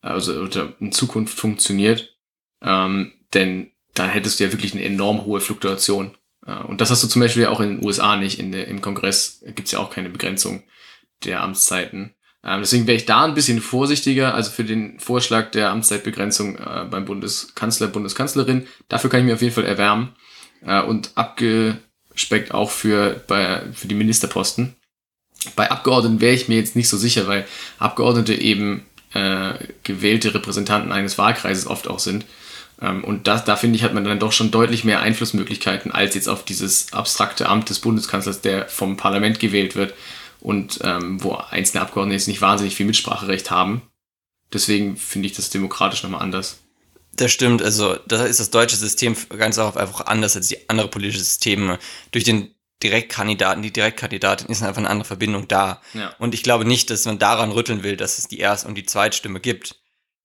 also 0.00 0.46
in 0.80 0.92
Zukunft 0.92 1.38
funktioniert. 1.38 2.16
Ähm, 2.62 3.12
denn 3.34 3.72
da 3.98 4.06
hättest 4.06 4.38
du 4.38 4.44
ja 4.44 4.52
wirklich 4.52 4.74
eine 4.74 4.84
enorm 4.84 5.24
hohe 5.24 5.40
Fluktuation. 5.40 6.12
Äh, 6.46 6.58
und 6.64 6.80
das 6.80 6.90
hast 6.90 7.02
du 7.02 7.08
zum 7.08 7.20
Beispiel 7.20 7.46
auch 7.46 7.60
in 7.60 7.76
den 7.76 7.84
USA 7.84 8.16
nicht. 8.16 8.38
In 8.38 8.52
Im 8.52 8.80
Kongress 8.80 9.42
gibt's 9.46 9.72
ja 9.72 9.78
auch 9.78 9.90
keine 9.90 10.10
Begrenzung 10.10 10.62
der 11.24 11.42
Amtszeiten. 11.42 12.14
Ähm, 12.44 12.60
deswegen 12.60 12.86
wäre 12.86 12.96
ich 12.96 13.06
da 13.06 13.24
ein 13.24 13.34
bisschen 13.34 13.60
vorsichtiger. 13.60 14.34
Also 14.34 14.50
für 14.50 14.64
den 14.64 15.00
Vorschlag 15.00 15.50
der 15.50 15.70
Amtszeitbegrenzung 15.70 16.56
äh, 16.56 16.86
beim 16.90 17.04
Bundeskanzler, 17.04 17.88
Bundeskanzlerin, 17.88 18.66
dafür 18.88 19.10
kann 19.10 19.20
ich 19.20 19.26
mir 19.26 19.34
auf 19.34 19.42
jeden 19.42 19.54
Fall 19.54 19.64
erwärmen. 19.64 20.14
Äh, 20.64 20.82
und 20.82 21.10
abgespeckt 21.16 22.52
auch 22.52 22.70
für, 22.70 23.22
bei, 23.26 23.62
für 23.72 23.88
die 23.88 23.94
Ministerposten. 23.94 24.76
Bei 25.54 25.70
Abgeordneten 25.70 26.20
wäre 26.20 26.34
ich 26.34 26.48
mir 26.48 26.56
jetzt 26.56 26.76
nicht 26.76 26.88
so 26.88 26.96
sicher, 26.96 27.26
weil 27.26 27.46
Abgeordnete 27.78 28.34
eben 28.34 28.86
äh, 29.12 29.54
gewählte 29.82 30.34
Repräsentanten 30.34 30.92
eines 30.92 31.18
Wahlkreises 31.18 31.66
oft 31.66 31.88
auch 31.88 31.98
sind. 31.98 32.24
Ähm, 32.80 33.04
und 33.04 33.26
das, 33.26 33.44
da 33.44 33.56
finde 33.56 33.76
ich, 33.76 33.82
hat 33.82 33.94
man 33.94 34.04
dann 34.04 34.18
doch 34.18 34.32
schon 34.32 34.50
deutlich 34.50 34.84
mehr 34.84 35.00
Einflussmöglichkeiten 35.00 35.92
als 35.92 36.14
jetzt 36.14 36.28
auf 36.28 36.44
dieses 36.44 36.92
abstrakte 36.92 37.48
Amt 37.48 37.70
des 37.70 37.80
Bundeskanzlers, 37.80 38.40
der 38.40 38.68
vom 38.68 38.96
Parlament 38.96 39.40
gewählt 39.40 39.76
wird 39.76 39.94
und 40.40 40.80
ähm, 40.82 41.22
wo 41.22 41.34
einzelne 41.34 41.82
Abgeordnete 41.82 42.16
jetzt 42.16 42.28
nicht 42.28 42.42
wahnsinnig 42.42 42.76
viel 42.76 42.86
Mitspracherecht 42.86 43.50
haben. 43.50 43.82
Deswegen 44.52 44.96
finde 44.96 45.26
ich 45.26 45.34
das 45.34 45.50
demokratisch 45.50 46.02
nochmal 46.02 46.22
anders. 46.22 46.58
Das 47.14 47.32
stimmt, 47.32 47.62
also 47.62 47.96
da 48.06 48.24
ist 48.24 48.40
das 48.40 48.50
deutsche 48.50 48.76
System 48.76 49.16
ganz 49.36 49.58
einfach 49.58 50.06
anders 50.06 50.36
als 50.36 50.48
die 50.48 50.68
anderen 50.68 50.90
politischen 50.90 51.24
Systeme. 51.24 51.78
Durch 52.12 52.24
den 52.24 52.54
Direktkandidaten, 52.82 53.62
die 53.62 53.72
Direktkandidatin 53.72 54.48
ist 54.48 54.62
einfach 54.62 54.78
eine 54.78 54.90
andere 54.90 55.06
Verbindung 55.06 55.48
da. 55.48 55.80
Ja. 55.94 56.14
Und 56.18 56.34
ich 56.34 56.42
glaube 56.42 56.66
nicht, 56.66 56.90
dass 56.90 57.06
man 57.06 57.18
daran 57.18 57.52
rütteln 57.52 57.82
will, 57.82 57.96
dass 57.96 58.18
es 58.18 58.28
die 58.28 58.38
Erst- 58.38 58.66
und 58.66 58.74
die 58.74 58.84
Zweitstimme 58.84 59.40
gibt. 59.40 59.76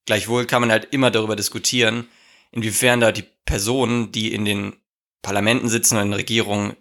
Gleichwohl 0.05 0.45
kann 0.45 0.61
man 0.61 0.71
halt 0.71 0.89
immer 0.91 1.11
darüber 1.11 1.37
diskutieren, 1.37 2.09
inwiefern 2.51 2.99
da 2.99 3.11
die 3.11 3.25
Personen, 3.45 4.11
die 4.11 4.33
in 4.33 4.45
den 4.45 4.73
Parlamenten 5.21 5.69
sitzen 5.69 5.95
oder 5.95 6.03
in 6.03 6.13
Regierungen, 6.13 6.75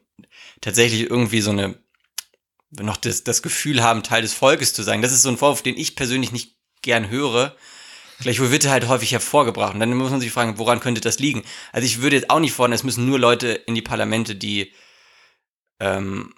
tatsächlich 0.60 1.08
irgendwie 1.08 1.40
so 1.40 1.50
eine, 1.50 1.78
noch 2.70 2.96
das, 2.96 3.24
das 3.24 3.42
Gefühl 3.42 3.82
haben, 3.82 4.02
Teil 4.02 4.22
des 4.22 4.34
Volkes 4.34 4.72
zu 4.72 4.82
sein. 4.82 5.02
Das 5.02 5.12
ist 5.12 5.22
so 5.22 5.28
ein 5.28 5.38
Vorwurf, 5.38 5.62
den 5.62 5.76
ich 5.76 5.96
persönlich 5.96 6.32
nicht 6.32 6.56
gern 6.82 7.08
höre. 7.08 7.56
Gleichwohl 8.20 8.50
wird 8.50 8.66
er 8.66 8.72
halt 8.72 8.88
häufig 8.88 9.12
hervorgebracht. 9.12 9.74
Und 9.74 9.80
dann 9.80 9.94
muss 9.94 10.10
man 10.10 10.20
sich 10.20 10.30
fragen, 10.30 10.58
woran 10.58 10.80
könnte 10.80 11.00
das 11.00 11.18
liegen? 11.18 11.42
Also 11.72 11.86
ich 11.86 12.02
würde 12.02 12.16
jetzt 12.16 12.30
auch 12.30 12.40
nicht 12.40 12.52
fordern, 12.52 12.74
es 12.74 12.84
müssen 12.84 13.06
nur 13.06 13.18
Leute 13.18 13.48
in 13.48 13.74
die 13.74 13.82
Parlamente, 13.82 14.34
die 14.34 14.72
ähm, 15.80 16.34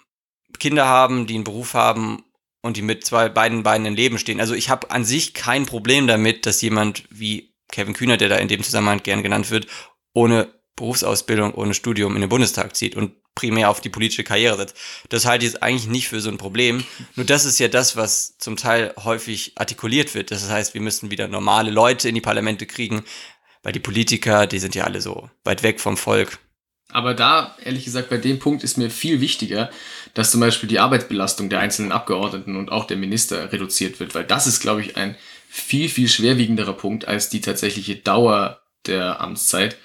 Kinder 0.59 0.87
haben, 0.87 1.27
die 1.27 1.35
einen 1.35 1.45
Beruf 1.45 1.75
haben 1.75 2.23
und 2.62 2.77
die 2.77 2.83
mit 2.83 3.05
zwei 3.05 3.29
beiden 3.29 3.64
Beinen 3.64 3.87
im 3.87 3.95
Leben 3.95 4.18
stehen. 4.18 4.40
Also 4.40 4.55
ich 4.55 4.71
habe 4.71 4.90
an 4.92 5.05
sich 5.05 5.35
kein 5.35 5.66
Problem 5.66 6.07
damit, 6.07 6.47
dass 6.47 6.62
jemand 6.62 7.05
wie 7.11 7.52
Kevin 7.73 7.95
Kühner, 7.95 8.17
der 8.17 8.29
da 8.29 8.37
in 8.37 8.47
dem 8.47 8.63
Zusammenhang 8.63 9.03
gern 9.03 9.25
genannt 9.25 9.51
wird, 9.51 9.67
ohne 10.13 10.53
Berufsausbildung, 10.77 11.55
ohne 11.55 11.75
Studium 11.75 12.15
in 12.15 12.21
den 12.21 12.31
Bundestag 12.31 12.77
zieht 12.77 12.97
und 12.97 13.13
primär 13.35 13.71
auf 13.71 13.81
die 13.81 13.89
politische 13.89 14.25
Karriere 14.25 14.57
setzt. 14.57 14.77
Das 15.09 15.25
halte 15.25 15.45
ich 15.45 15.53
jetzt 15.53 15.63
eigentlich 15.63 15.89
nicht 15.89 16.09
für 16.09 16.21
so 16.21 16.31
ein 16.31 16.39
Problem. 16.39 16.85
Nur 17.17 17.27
das 17.27 17.45
ist 17.45 17.59
ja 17.59 17.69
das, 17.69 17.97
was 17.97 18.37
zum 18.39 18.57
Teil 18.57 18.95
häufig 19.03 19.53
artikuliert 19.57 20.15
wird. 20.15 20.31
Das 20.31 20.49
heißt, 20.49 20.75
wir 20.75 20.81
müssen 20.81 21.11
wieder 21.11 21.29
normale 21.29 21.71
Leute 21.71 22.09
in 22.09 22.15
die 22.15 22.21
Parlamente 22.21 22.67
kriegen, 22.67 23.05
weil 23.63 23.73
die 23.73 23.81
Politiker, 23.81 24.47
die 24.47 24.59
sind 24.59 24.75
ja 24.75 24.85
alle 24.85 25.01
so 25.01 25.31
weit 25.45 25.63
weg 25.63 25.81
vom 25.81 25.97
Volk. 25.97 26.39
Aber 26.91 27.15
da, 27.15 27.57
ehrlich 27.65 27.87
gesagt, 27.87 28.11
bei 28.11 28.19
dem 28.19 28.39
Punkt 28.39 28.63
ist 28.65 28.77
mir 28.77 28.91
viel 28.91 29.23
wichtiger, 29.23 29.71
dass 30.13 30.31
zum 30.31 30.41
Beispiel 30.41 30.69
die 30.69 30.79
Arbeitsbelastung 30.79 31.49
der 31.49 31.61
einzelnen 31.61 31.91
Abgeordneten 31.91 32.57
und 32.57 32.71
auch 32.71 32.87
der 32.87 32.99
Minister 32.99 33.51
reduziert 33.51 33.99
wird, 33.99 34.15
weil 34.15 34.25
das 34.25 34.47
ist, 34.47 34.61
glaube 34.61 34.83
ich, 34.83 34.97
ein 34.99 35.17
viel, 35.55 35.91
viel 35.91 36.09
schwerwiegenderer 36.09 36.73
Punkt 36.73 37.07
als 37.07 37.29
die 37.29 37.43
tatsächliche 37.43 37.97
Dauer 37.97 38.62
der 38.87 39.21
Amtszeit 39.21 39.77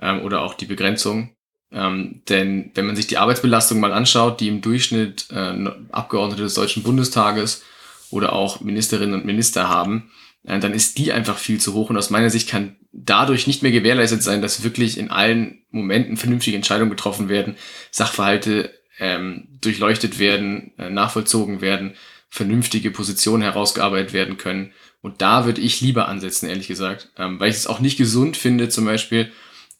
ähm, 0.00 0.22
oder 0.22 0.40
auch 0.40 0.54
die 0.54 0.64
Begrenzung. 0.64 1.36
Ähm, 1.70 2.22
denn 2.30 2.70
wenn 2.74 2.86
man 2.86 2.96
sich 2.96 3.08
die 3.08 3.18
Arbeitsbelastung 3.18 3.78
mal 3.78 3.92
anschaut, 3.92 4.40
die 4.40 4.48
im 4.48 4.62
Durchschnitt 4.62 5.26
äh, 5.30 5.68
Abgeordnete 5.90 6.44
des 6.44 6.54
Deutschen 6.54 6.82
Bundestages 6.82 7.62
oder 8.10 8.32
auch 8.32 8.62
Ministerinnen 8.62 9.14
und 9.14 9.26
Minister 9.26 9.68
haben, 9.68 10.10
äh, 10.44 10.58
dann 10.58 10.72
ist 10.72 10.96
die 10.96 11.12
einfach 11.12 11.36
viel 11.36 11.60
zu 11.60 11.74
hoch. 11.74 11.90
Und 11.90 11.98
aus 11.98 12.08
meiner 12.08 12.30
Sicht 12.30 12.48
kann 12.48 12.76
dadurch 12.90 13.46
nicht 13.46 13.62
mehr 13.62 13.70
gewährleistet 13.70 14.22
sein, 14.22 14.40
dass 14.40 14.64
wirklich 14.64 14.96
in 14.96 15.10
allen 15.10 15.62
Momenten 15.70 16.16
vernünftige 16.16 16.56
Entscheidungen 16.56 16.90
getroffen 16.90 17.28
werden, 17.28 17.56
Sachverhalte 17.90 18.72
ähm, 18.98 19.46
durchleuchtet 19.60 20.18
werden, 20.18 20.72
äh, 20.78 20.88
nachvollzogen 20.88 21.60
werden, 21.60 21.96
vernünftige 22.30 22.90
Positionen 22.90 23.42
herausgearbeitet 23.42 24.14
werden 24.14 24.38
können 24.38 24.72
und 25.02 25.20
da 25.20 25.44
würde 25.44 25.60
ich 25.60 25.80
lieber 25.80 26.08
ansetzen, 26.08 26.48
ehrlich 26.48 26.68
gesagt. 26.68 27.10
Ähm, 27.18 27.38
weil 27.38 27.50
ich 27.50 27.56
es 27.56 27.66
auch 27.66 27.80
nicht 27.80 27.98
gesund 27.98 28.36
finde, 28.36 28.68
zum 28.68 28.84
Beispiel, 28.84 29.30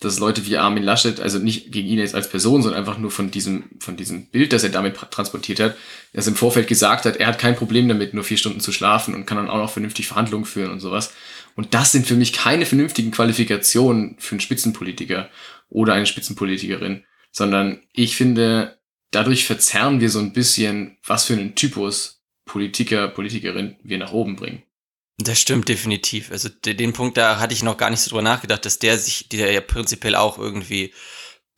dass 0.01 0.19
Leute 0.19 0.45
wie 0.47 0.57
Armin 0.57 0.83
Laschet, 0.83 1.21
also 1.21 1.39
nicht 1.39 1.71
gegen 1.71 1.87
ihn 1.87 1.99
jetzt 1.99 2.17
als 2.17 2.29
Person, 2.29 2.61
sondern 2.61 2.81
einfach 2.81 2.99
nur 2.99 3.13
von 3.13 3.31
diesem, 3.31 3.71
von 3.79 3.97
diesem 3.97 4.27
Bild, 4.27 4.53
das 4.53 4.65
er 4.65 4.71
damit 4.71 4.97
transportiert 5.13 5.61
hat, 5.61 5.77
dass 6.13 6.27
im 6.27 6.35
Vorfeld 6.35 6.67
gesagt 6.67 7.05
hat, 7.05 7.17
er 7.17 7.29
hat 7.29 7.39
kein 7.39 7.55
Problem 7.55 7.89
damit, 7.89 8.13
nur 8.13 8.25
vier 8.25 8.37
Stunden 8.37 8.59
zu 8.59 8.73
schlafen 8.73 9.15
und 9.15 9.27
kann 9.27 9.37
dann 9.37 9.49
auch 9.49 9.59
noch 9.59 9.71
vernünftig 9.71 10.09
Verhandlungen 10.09 10.45
führen 10.45 10.73
und 10.73 10.81
sowas. 10.81 11.15
Und 11.55 11.73
das 11.75 11.93
sind 11.93 12.07
für 12.07 12.17
mich 12.17 12.33
keine 12.33 12.67
vernünftigen 12.67 13.13
Qualifikationen 13.13 14.17
für 14.19 14.33
einen 14.33 14.41
Spitzenpolitiker 14.41 15.31
oder 15.69 15.95
eine 15.95 16.07
Spitzenpolitikerin, 16.07 17.05
sondern 17.31 17.83
ich 17.93 18.17
finde, 18.17 18.79
dadurch 19.13 19.45
verzerren 19.47 20.01
wir 20.01 20.11
so 20.11 20.19
ein 20.19 20.33
bisschen, 20.33 20.97
was 21.07 21.27
für 21.27 21.35
einen 21.35 21.55
Typus 21.55 22.23
Politiker, 22.45 23.07
Politikerin 23.07 23.77
wir 23.85 23.99
nach 23.99 24.13
oben 24.13 24.35
bringen. 24.35 24.63
Das 25.25 25.39
stimmt 25.39 25.69
definitiv. 25.69 26.31
Also 26.31 26.49
den 26.49 26.93
Punkt, 26.93 27.17
da 27.17 27.39
hatte 27.39 27.55
ich 27.55 27.63
noch 27.63 27.77
gar 27.77 27.91
nicht 27.91 28.01
so 28.01 28.11
drüber 28.11 28.23
nachgedacht, 28.23 28.65
dass 28.65 28.79
der 28.79 28.99
sich, 28.99 29.29
der 29.29 29.53
ja 29.53 29.61
prinzipiell 29.61 30.17
auch 30.17 30.39
irgendwie 30.39 30.93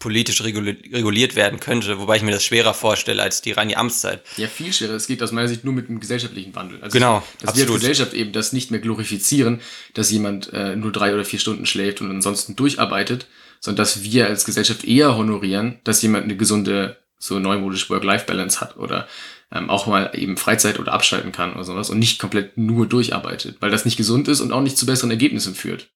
politisch 0.05 0.42
reguliert 0.42 1.35
werden 1.35 1.61
könnte, 1.61 1.98
wobei 1.98 2.16
ich 2.16 2.22
mir 2.22 2.33
das 2.33 2.44
schwerer 2.44 2.74
vorstelle 2.74 3.22
als 3.22 3.40
die 3.40 3.53
reine 3.53 3.77
Amtszeit. 3.77 4.22
Ja, 4.37 4.48
viel 4.48 4.70
schwerer. 4.70 4.92
Es 4.92 5.07
geht 5.07 5.22
aus 5.22 5.33
meiner 5.33 5.48
Sicht 5.48 5.64
nur 5.64 5.72
mit 5.72 5.88
einem 5.88 5.98
gesellschaftlichen 5.98 6.55
Wandel. 6.55 6.83
Also 6.83 6.92
genau, 6.92 7.22
dass 7.40 7.50
absolut. 7.50 7.68
wir 7.68 7.74
als 7.74 7.81
Gesellschaft 7.81 8.12
eben 8.12 8.33
das 8.33 8.53
nicht 8.53 8.70
mehr 8.70 8.81
glorifizieren, 8.81 9.62
dass 9.94 10.11
jemand 10.11 10.53
äh, 10.53 10.77
nur 10.77 10.92
drei 10.92 11.14
oder 11.14 11.24
vier 11.24 11.38
Stunden 11.38 11.64
schläft 11.64 12.03
und 12.03 12.11
ansonsten 12.11 12.55
durcharbeitet, 12.55 13.29
sondern 13.61 13.79
dass 13.79 14.03
wir 14.03 14.27
als 14.27 14.44
Gesellschaft 14.44 14.85
eher 14.85 15.16
honorieren, 15.16 15.81
dass 15.85 16.03
jemand 16.03 16.24
eine 16.24 16.37
gesunde, 16.37 16.98
so 17.18 17.38
neumodische 17.38 17.88
Work-Life-Balance 17.88 18.61
hat 18.61 18.77
oder 18.77 19.09
ähm, 19.52 19.70
auch 19.70 19.87
mal 19.87 20.11
eben 20.14 20.37
Freizeit 20.37 20.78
oder 20.78 20.92
abschalten 20.92 21.33
kann 21.33 21.54
oder 21.54 21.64
sowas 21.64 21.90
und 21.90 21.98
nicht 21.98 22.18
komplett 22.18 22.57
nur 22.57 22.87
durcharbeitet, 22.87 23.57
weil 23.61 23.70
das 23.70 23.85
nicht 23.85 23.96
gesund 23.96 24.28
ist 24.28 24.40
und 24.40 24.52
auch 24.52 24.61
nicht 24.61 24.78
zu 24.78 24.87
besseren 24.87 25.11
Ergebnissen 25.11 25.54
führt. 25.54 25.90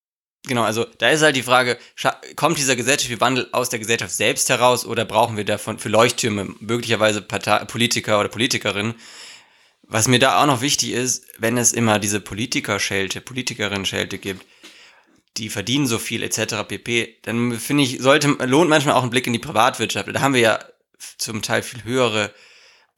Genau, 0.46 0.62
also 0.62 0.86
da 0.98 1.10
ist 1.10 1.22
halt 1.22 1.36
die 1.36 1.42
Frage, 1.42 1.78
kommt 2.36 2.58
dieser 2.58 2.76
gesellschaftliche 2.76 3.20
Wandel 3.20 3.48
aus 3.52 3.68
der 3.68 3.80
Gesellschaft 3.80 4.12
selbst 4.12 4.48
heraus 4.48 4.86
oder 4.86 5.04
brauchen 5.04 5.36
wir 5.36 5.44
davon 5.44 5.78
für 5.78 5.88
Leuchttürme 5.88 6.54
möglicherweise 6.60 7.20
Partei 7.20 7.64
Politiker 7.64 8.20
oder 8.20 8.28
Politikerinnen? 8.28 8.94
Was 9.82 10.06
mir 10.06 10.18
da 10.18 10.40
auch 10.40 10.46
noch 10.46 10.60
wichtig 10.60 10.92
ist, 10.92 11.24
wenn 11.38 11.58
es 11.58 11.72
immer 11.72 11.98
diese 11.98 12.20
Politikerschelte, 12.20 13.20
Politikerinnen-Schelte 13.20 14.18
gibt, 14.18 14.44
die 15.38 15.48
verdienen 15.48 15.86
so 15.86 15.98
viel 15.98 16.22
etc. 16.22 16.56
pp, 16.66 17.16
dann 17.22 17.58
finde 17.58 17.84
ich, 17.84 18.00
sollte, 18.00 18.28
lohnt 18.28 18.70
manchmal 18.70 18.94
auch 18.94 19.02
ein 19.02 19.10
Blick 19.10 19.26
in 19.26 19.32
die 19.32 19.38
Privatwirtschaft. 19.38 20.08
Da 20.12 20.20
haben 20.20 20.34
wir 20.34 20.40
ja 20.40 20.58
zum 21.16 21.42
Teil 21.42 21.62
viel 21.62 21.84
höhere 21.84 22.32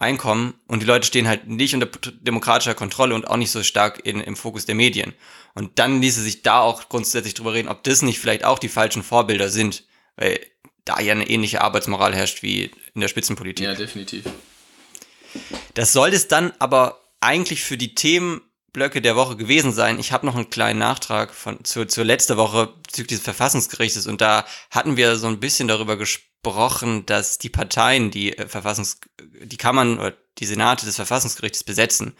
Einkommen 0.00 0.54
und 0.66 0.80
die 0.80 0.86
Leute 0.86 1.06
stehen 1.06 1.28
halt 1.28 1.46
nicht 1.46 1.74
unter 1.74 1.86
demokratischer 2.20 2.74
Kontrolle 2.74 3.14
und 3.14 3.28
auch 3.28 3.36
nicht 3.36 3.50
so 3.50 3.62
stark 3.62 4.00
in, 4.04 4.20
im 4.20 4.34
Fokus 4.34 4.64
der 4.64 4.74
Medien. 4.74 5.12
Und 5.54 5.78
dann 5.78 6.00
ließe 6.00 6.22
sich 6.22 6.42
da 6.42 6.60
auch 6.60 6.88
grundsätzlich 6.88 7.34
drüber 7.34 7.52
reden, 7.52 7.68
ob 7.68 7.84
das 7.84 8.00
nicht 8.00 8.18
vielleicht 8.18 8.44
auch 8.44 8.58
die 8.58 8.70
falschen 8.70 9.02
Vorbilder 9.02 9.50
sind, 9.50 9.84
weil 10.16 10.40
da 10.86 11.00
ja 11.00 11.12
eine 11.12 11.28
ähnliche 11.28 11.60
Arbeitsmoral 11.60 12.14
herrscht 12.14 12.42
wie 12.42 12.70
in 12.94 13.02
der 13.02 13.08
Spitzenpolitik. 13.08 13.66
Ja, 13.66 13.74
definitiv. 13.74 14.24
Das 15.74 15.92
soll 15.92 16.14
es 16.14 16.28
dann 16.28 16.54
aber 16.58 17.02
eigentlich 17.20 17.62
für 17.62 17.76
die 17.76 17.94
Themenblöcke 17.94 19.02
der 19.02 19.16
Woche 19.16 19.36
gewesen 19.36 19.72
sein. 19.72 19.98
Ich 19.98 20.12
habe 20.12 20.24
noch 20.24 20.34
einen 20.34 20.48
kleinen 20.48 20.78
Nachtrag 20.78 21.34
von, 21.34 21.62
zur, 21.62 21.88
zur 21.88 22.06
letzte 22.06 22.38
Woche 22.38 22.72
bezüglich 22.84 23.18
des 23.18 23.24
Verfassungsgerichtes 23.24 24.06
und 24.06 24.22
da 24.22 24.46
hatten 24.70 24.96
wir 24.96 25.16
so 25.16 25.26
ein 25.26 25.40
bisschen 25.40 25.68
darüber 25.68 25.98
gesprochen, 25.98 26.29
besprochen, 26.42 27.06
dass 27.06 27.38
die 27.38 27.48
Parteien, 27.48 28.10
die 28.10 28.36
äh, 28.36 28.48
Verfassungs, 28.48 29.00
die 29.42 29.56
Kammern 29.56 29.98
oder 29.98 30.14
die 30.38 30.46
Senate 30.46 30.86
des 30.86 30.96
Verfassungsgerichts 30.96 31.64
besetzen. 31.64 32.14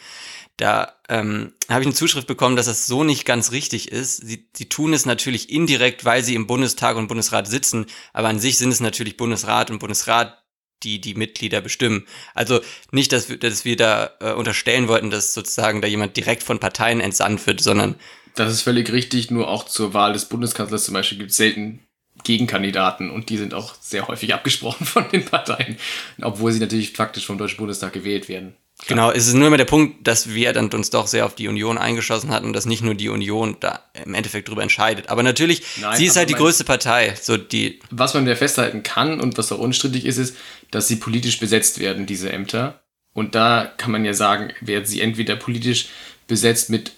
Da 0.57 0.95
ähm, 1.09 1.55
habe 1.71 1.81
ich 1.81 1.87
eine 1.87 1.95
Zuschrift 1.95 2.27
bekommen, 2.27 2.57
dass 2.57 2.67
das 2.67 2.87
so 2.87 3.03
nicht 3.03 3.25
ganz 3.25 3.51
richtig 3.51 3.91
ist. 3.91 4.19
Sie, 4.19 4.49
sie 4.55 4.69
tun 4.69 4.93
es 4.93 5.07
natürlich 5.07 5.51
indirekt, 5.51 6.05
weil 6.05 6.23
sie 6.23 6.35
im 6.35 6.47
Bundestag 6.47 6.97
und 6.97 7.09
Bundesrat 7.09 7.49
sitzen, 7.49 7.87
aber 8.13 8.29
an 8.29 8.41
sich 8.41 8.59
sind 8.59 8.71
es 8.71 8.81
natürlich 8.81 9.17
Bundesrat 9.17 9.71
und 9.71 9.79
Bundesrat, 9.79 10.37
die 10.83 11.01
die 11.01 11.15
Mitglieder 11.15 11.63
bestimmen. 11.63 12.07
Also 12.35 12.61
nicht, 12.91 13.13
dass 13.13 13.31
wir, 13.31 13.39
dass 13.39 13.65
wir 13.65 13.77
da 13.77 14.11
äh, 14.21 14.33
unterstellen 14.33 14.89
wollten, 14.89 15.11
dass 15.11 15.33
sozusagen 15.33 15.81
da 15.81 15.89
jemand 15.89 16.17
direkt 16.17 16.43
von 16.43 16.59
Parteien 16.59 17.01
entsandt 17.01 17.47
wird, 17.47 17.63
sondern 17.63 17.97
das 18.37 18.53
ist 18.53 18.63
völlig 18.63 18.93
richtig, 18.93 19.31
nur 19.31 19.49
auch 19.49 19.65
zur 19.65 19.93
Wahl 19.93 20.13
des 20.13 20.27
Bundeskanzlers 20.27 20.85
zum 20.85 20.95
Beispiel 20.95 21.19
gibt 21.19 21.33
es 21.33 21.37
selten 21.37 21.81
Gegenkandidaten 22.25 23.11
und 23.11 23.29
die 23.31 23.37
sind 23.37 23.55
auch 23.55 23.75
sehr 23.81 24.09
häufig 24.09 24.35
abgesprochen 24.35 24.87
von 24.87 25.09
den 25.11 25.25
Parteien, 25.25 25.77
obwohl 26.21 26.53
sie 26.53 26.61
natürlich 26.61 26.93
faktisch 26.93 27.27
vom 27.27 27.39
Deutschen 27.39 27.59
Bundestag 27.59 27.93
gewählt 27.93 28.29
werden. 28.29 28.55
Klar. 28.87 28.89
Genau, 28.89 29.11
es 29.11 29.27
ist 29.27 29.35
nur 29.35 29.47
immer 29.47 29.59
der 29.59 29.67
Punkt, 29.67 30.07
dass 30.07 30.31
wir 30.31 30.55
dann 30.55 30.71
uns 30.71 30.89
doch 30.89 31.07
sehr 31.07 31.27
auf 31.27 31.35
die 31.35 31.49
Union 31.49 31.77
eingeschossen 31.77 32.31
hatten 32.31 32.47
und 32.47 32.53
dass 32.55 32.65
nicht 32.65 32.83
nur 32.83 32.95
die 32.95 33.11
Union 33.11 33.57
da 33.61 33.81
im 34.05 34.15
Endeffekt 34.15 34.49
drüber 34.49 34.63
entscheidet. 34.63 35.11
Aber 35.11 35.23
natürlich, 35.23 35.63
Nein, 35.81 35.99
sie 35.99 36.07
ist 36.07 36.17
halt 36.17 36.31
die 36.31 36.35
größte 36.35 36.65
Partei. 36.65 37.15
So 37.21 37.37
die 37.37 37.81
was 37.91 38.15
man 38.15 38.27
ja 38.27 38.35
festhalten 38.35 38.83
kann 38.83 39.21
und 39.21 39.37
was 39.37 39.53
auch 39.53 39.59
unstrittig 39.59 40.07
ist, 40.07 40.17
ist, 40.17 40.35
dass 40.71 40.89
sie 40.89 40.97
politisch 40.97 41.41
besetzt 41.41 41.79
werden, 41.79 42.07
diese 42.07 42.33
Ämter. 42.33 42.81
Und 43.13 43.35
da 43.35 43.71
kann 43.77 43.91
man 43.91 44.05
ja 44.05 44.15
sagen, 44.15 44.53
werden 44.63 44.87
sie 44.87 45.03
entweder 45.03 45.37
politisch 45.37 45.89
besetzt 46.27 46.71
mit 46.71 46.93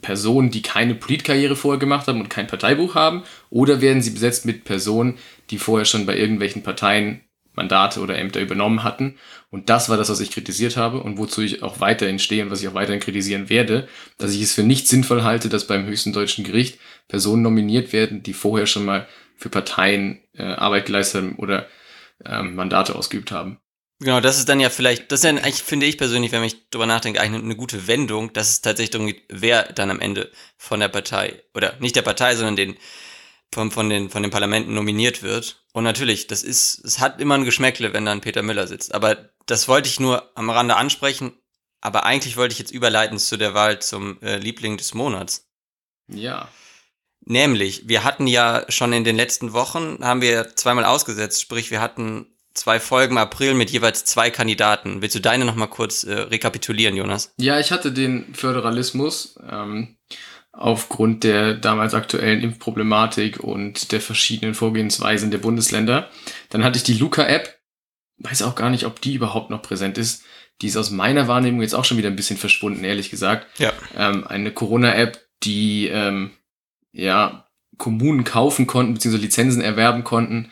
Personen, 0.00 0.50
die 0.50 0.62
keine 0.62 0.94
Politkarriere 0.94 1.56
vorher 1.56 1.78
gemacht 1.78 2.08
haben 2.08 2.20
und 2.20 2.30
kein 2.30 2.46
Parteibuch 2.46 2.94
haben, 2.94 3.22
oder 3.50 3.80
werden 3.80 4.02
sie 4.02 4.10
besetzt 4.10 4.46
mit 4.46 4.64
Personen, 4.64 5.18
die 5.50 5.58
vorher 5.58 5.84
schon 5.84 6.06
bei 6.06 6.16
irgendwelchen 6.16 6.62
Parteien 6.62 7.20
Mandate 7.56 8.00
oder 8.00 8.18
Ämter 8.18 8.40
übernommen 8.40 8.84
hatten. 8.84 9.16
Und 9.50 9.70
das 9.70 9.88
war 9.88 9.96
das, 9.96 10.10
was 10.10 10.20
ich 10.20 10.30
kritisiert 10.30 10.76
habe 10.76 11.00
und 11.00 11.18
wozu 11.18 11.40
ich 11.40 11.62
auch 11.62 11.80
weiterhin 11.80 12.18
stehe 12.18 12.44
und 12.44 12.50
was 12.50 12.62
ich 12.62 12.68
auch 12.68 12.74
weiterhin 12.74 13.00
kritisieren 13.00 13.48
werde, 13.48 13.88
dass 14.18 14.34
ich 14.34 14.42
es 14.42 14.52
für 14.52 14.62
nicht 14.62 14.86
sinnvoll 14.86 15.22
halte, 15.22 15.48
dass 15.48 15.66
beim 15.66 15.86
höchsten 15.86 16.12
deutschen 16.12 16.44
Gericht 16.44 16.78
Personen 17.08 17.42
nominiert 17.42 17.92
werden, 17.92 18.22
die 18.22 18.34
vorher 18.34 18.66
schon 18.66 18.84
mal 18.84 19.08
für 19.36 19.48
Parteien 19.48 20.20
äh, 20.34 20.42
Arbeit 20.42 20.86
geleistet 20.86 21.22
haben 21.22 21.36
oder 21.36 21.66
ähm, 22.24 22.54
Mandate 22.54 22.94
ausgeübt 22.94 23.32
haben. 23.32 23.58
Genau, 23.98 24.20
das 24.20 24.38
ist 24.38 24.48
dann 24.48 24.60
ja 24.60 24.68
vielleicht, 24.68 25.10
das 25.10 25.20
ist 25.20 25.24
ja 25.24 25.30
eigentlich, 25.30 25.62
finde 25.62 25.86
ich 25.86 25.96
persönlich, 25.96 26.30
wenn 26.32 26.44
ich 26.44 26.68
drüber 26.68 26.84
nachdenke, 26.84 27.20
eigentlich 27.20 27.42
eine, 27.42 27.56
gute 27.56 27.86
Wendung, 27.86 28.32
dass 28.34 28.50
es 28.50 28.60
tatsächlich 28.60 28.90
darum 28.90 29.06
geht, 29.06 29.24
wer 29.30 29.72
dann 29.72 29.90
am 29.90 30.00
Ende 30.00 30.30
von 30.58 30.80
der 30.80 30.88
Partei, 30.88 31.42
oder 31.54 31.76
nicht 31.80 31.96
der 31.96 32.02
Partei, 32.02 32.36
sondern 32.36 32.56
den, 32.56 32.76
von, 33.54 33.70
von, 33.70 33.88
den, 33.88 34.10
von 34.10 34.22
den 34.22 34.30
Parlamenten 34.30 34.74
nominiert 34.74 35.22
wird. 35.22 35.64
Und 35.72 35.84
natürlich, 35.84 36.26
das 36.26 36.42
ist, 36.42 36.84
es 36.84 36.98
hat 36.98 37.20
immer 37.20 37.36
ein 37.36 37.44
Geschmäckle, 37.44 37.94
wenn 37.94 38.04
dann 38.04 38.20
Peter 38.20 38.42
Müller 38.42 38.66
sitzt. 38.66 38.94
Aber 38.94 39.30
das 39.46 39.66
wollte 39.66 39.88
ich 39.88 39.98
nur 39.98 40.30
am 40.36 40.50
Rande 40.50 40.76
ansprechen. 40.76 41.32
Aber 41.80 42.04
eigentlich 42.04 42.36
wollte 42.36 42.52
ich 42.52 42.58
jetzt 42.58 42.72
überleiten 42.72 43.18
zu 43.18 43.36
der 43.36 43.54
Wahl 43.54 43.80
zum 43.80 44.20
äh, 44.20 44.36
Liebling 44.36 44.76
des 44.76 44.92
Monats. 44.92 45.48
Ja. 46.08 46.48
Nämlich, 47.20 47.88
wir 47.88 48.04
hatten 48.04 48.26
ja 48.26 48.64
schon 48.68 48.92
in 48.92 49.04
den 49.04 49.16
letzten 49.16 49.52
Wochen, 49.52 49.98
haben 50.02 50.20
wir 50.20 50.54
zweimal 50.54 50.84
ausgesetzt, 50.84 51.40
sprich, 51.40 51.70
wir 51.70 51.80
hatten 51.80 52.35
zwei 52.56 52.80
Folgen 52.80 53.12
im 53.12 53.18
April 53.18 53.54
mit 53.54 53.70
jeweils 53.70 54.04
zwei 54.04 54.30
Kandidaten. 54.30 55.02
Willst 55.02 55.14
du 55.14 55.20
deine 55.20 55.44
nochmal 55.44 55.68
kurz 55.68 56.04
äh, 56.04 56.12
rekapitulieren, 56.12 56.96
Jonas? 56.96 57.32
Ja, 57.38 57.60
ich 57.60 57.70
hatte 57.70 57.92
den 57.92 58.34
Föderalismus 58.34 59.38
ähm, 59.48 59.96
aufgrund 60.52 61.24
der 61.24 61.54
damals 61.54 61.94
aktuellen 61.94 62.42
Impfproblematik 62.42 63.40
und 63.40 63.92
der 63.92 64.00
verschiedenen 64.00 64.54
Vorgehensweisen 64.54 65.30
der 65.30 65.38
Bundesländer. 65.38 66.08
Dann 66.48 66.64
hatte 66.64 66.78
ich 66.78 66.84
die 66.84 66.94
Luca-App. 66.94 67.58
Weiß 68.18 68.42
auch 68.42 68.54
gar 68.54 68.70
nicht, 68.70 68.86
ob 68.86 69.00
die 69.00 69.14
überhaupt 69.14 69.50
noch 69.50 69.62
präsent 69.62 69.98
ist. 69.98 70.24
Die 70.62 70.68
ist 70.68 70.78
aus 70.78 70.90
meiner 70.90 71.28
Wahrnehmung 71.28 71.60
jetzt 71.60 71.74
auch 71.74 71.84
schon 71.84 71.98
wieder 71.98 72.08
ein 72.08 72.16
bisschen 72.16 72.38
verschwunden, 72.38 72.82
ehrlich 72.82 73.10
gesagt. 73.10 73.46
Ja. 73.58 73.72
Ähm, 73.94 74.26
eine 74.26 74.52
Corona-App, 74.52 75.20
die 75.42 75.88
ähm, 75.88 76.30
ja 76.92 77.46
Kommunen 77.76 78.24
kaufen 78.24 78.66
konnten, 78.66 78.94
beziehungsweise 78.94 79.24
Lizenzen 79.24 79.60
erwerben 79.60 80.02
konnten 80.02 80.50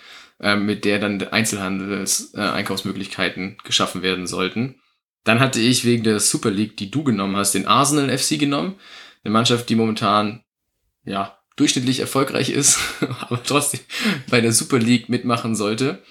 mit 0.57 0.85
der 0.85 0.99
dann 0.99 1.23
Einzelhandels-Einkaufsmöglichkeiten 1.23 3.53
äh, 3.53 3.57
geschaffen 3.65 4.03
werden 4.03 4.27
sollten. 4.27 4.81
Dann 5.23 5.41
hatte 5.41 5.61
ich 5.61 5.85
wegen 5.85 6.05
der 6.05 6.21
Super 6.21 6.51
League, 6.51 6.77
die 6.77 6.91
du 6.91 7.05
genommen 7.05 7.37
hast, 7.37 7.55
den 7.55 7.67
Arsenal 7.67 8.17
FC 8.17 8.39
genommen. 8.39 8.75
Eine 9.23 9.33
Mannschaft, 9.33 9.69
die 9.69 9.75
momentan, 9.75 10.43
ja, 11.05 11.39
durchschnittlich 11.57 12.01
erfolgreich 12.01 12.51
ist, 12.51 12.79
aber 13.21 13.43
trotzdem 13.43 13.81
bei 14.29 14.41
der 14.41 14.53
Super 14.53 14.79
League 14.79 15.09
mitmachen 15.09 15.55
sollte. 15.55 16.03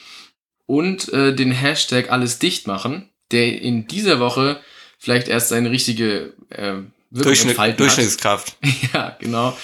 Und 0.66 1.12
äh, 1.14 1.36
den 1.36 1.52
Hashtag 1.52 2.12
alles 2.12 2.40
dicht 2.40 2.66
machen, 2.66 3.10
der 3.32 3.62
in 3.62 3.88
dieser 3.88 4.20
Woche 4.20 4.62
vielleicht 4.98 5.28
erst 5.28 5.50
seine 5.50 5.70
richtige 5.70 6.34
äh, 6.50 6.76
Durchschnitt, 7.12 7.60
Durchschnittskraft. 7.78 8.58
ja, 8.94 9.16
genau 9.20 9.56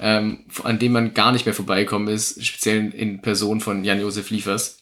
ähm, 0.00 0.44
an 0.62 0.78
dem 0.78 0.92
man 0.92 1.14
gar 1.14 1.32
nicht 1.32 1.46
mehr 1.46 1.54
vorbeikommen 1.54 2.08
ist, 2.08 2.44
speziell 2.44 2.92
in 2.92 3.20
Person 3.20 3.60
von 3.60 3.84
Jan-Josef 3.84 4.30
Liefers. 4.30 4.78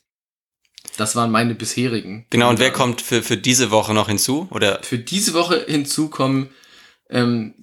Das 0.96 1.16
waren 1.16 1.31
meine 1.31 1.55
bisherigen. 1.55 2.26
Genau, 2.31 2.50
und 2.50 2.59
wer 2.59 2.72
kommt 2.72 3.02
für, 3.02 3.22
für 3.22 3.37
diese 3.37 3.70
Woche 3.70 3.92
noch 3.92 4.09
hinzu? 4.09 4.48
Oder? 4.50 4.81
Für 4.83 4.98
diese 4.98 5.35
Woche 5.35 5.64
hinzu 5.66 6.09
kommen 6.09 6.50
ähm, 7.11 7.55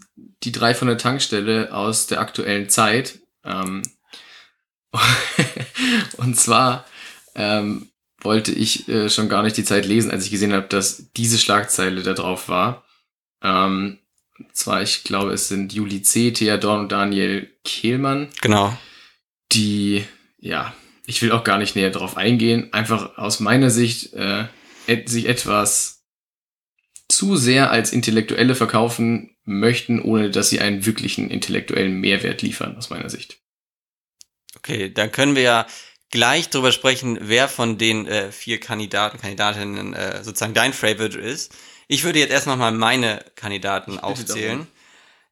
die 0.43 0.51
drei 0.51 0.75
von 0.75 0.87
der 0.87 0.97
Tankstelle 0.97 1.73
aus 1.73 2.07
der 2.07 2.19
aktuellen 2.19 2.69
Zeit. 2.69 3.19
Ähm, 3.43 3.81
und 6.17 6.37
zwar 6.37 6.85
ähm, 7.35 7.89
wollte 8.21 8.51
ich 8.51 8.87
äh, 8.87 9.09
schon 9.09 9.29
gar 9.29 9.43
nicht 9.43 9.57
die 9.57 9.63
Zeit 9.63 9.85
lesen, 9.85 10.11
als 10.11 10.25
ich 10.25 10.31
gesehen 10.31 10.53
habe, 10.53 10.67
dass 10.67 11.11
diese 11.13 11.37
Schlagzeile 11.37 12.03
da 12.03 12.13
drauf 12.13 12.49
war. 12.49 12.85
Ähm, 13.41 13.99
zwar, 14.53 14.81
ich 14.81 15.03
glaube, 15.03 15.31
es 15.31 15.47
sind 15.47 15.73
Juli 15.73 16.01
C., 16.01 16.31
Thea 16.31 16.57
Dorn 16.57 16.81
und 16.81 16.91
Daniel 16.91 17.51
Kehlmann. 17.63 18.29
Genau. 18.41 18.77
Die, 19.51 20.05
ja, 20.39 20.73
ich 21.05 21.21
will 21.21 21.31
auch 21.31 21.43
gar 21.43 21.57
nicht 21.57 21.75
näher 21.75 21.91
drauf 21.91 22.17
eingehen, 22.17 22.71
einfach 22.73 23.17
aus 23.17 23.39
meiner 23.39 23.69
Sicht 23.69 24.13
äh, 24.13 24.45
sich 25.05 25.27
etwas 25.27 26.03
zu 27.09 27.35
sehr 27.35 27.69
als 27.71 27.91
Intellektuelle 27.93 28.55
verkaufen 28.55 29.35
möchten, 29.43 30.01
ohne 30.01 30.31
dass 30.31 30.49
sie 30.49 30.59
einen 30.59 30.85
wirklichen 30.85 31.29
intellektuellen 31.29 31.99
Mehrwert 31.99 32.41
liefern, 32.41 32.77
aus 32.77 32.89
meiner 32.89 33.09
Sicht. 33.09 33.39
Okay, 34.55 34.91
dann 34.91 35.11
können 35.11 35.35
wir 35.35 35.43
ja 35.43 35.67
gleich 36.09 36.49
drüber 36.49 36.71
sprechen, 36.71 37.17
wer 37.21 37.49
von 37.49 37.77
den 37.77 38.07
äh, 38.07 38.31
vier 38.31 38.59
Kandidaten, 38.59 39.19
Kandidatinnen 39.19 39.93
äh, 39.93 40.23
sozusagen 40.23 40.53
dein 40.53 40.71
Favorite 40.71 41.19
ist. 41.19 41.53
Ich 41.87 42.03
würde 42.03 42.19
jetzt 42.19 42.31
erst 42.31 42.47
noch 42.47 42.57
mal 42.57 42.71
meine 42.71 43.23
Kandidaten 43.35 43.99
aufzählen. 43.99 44.67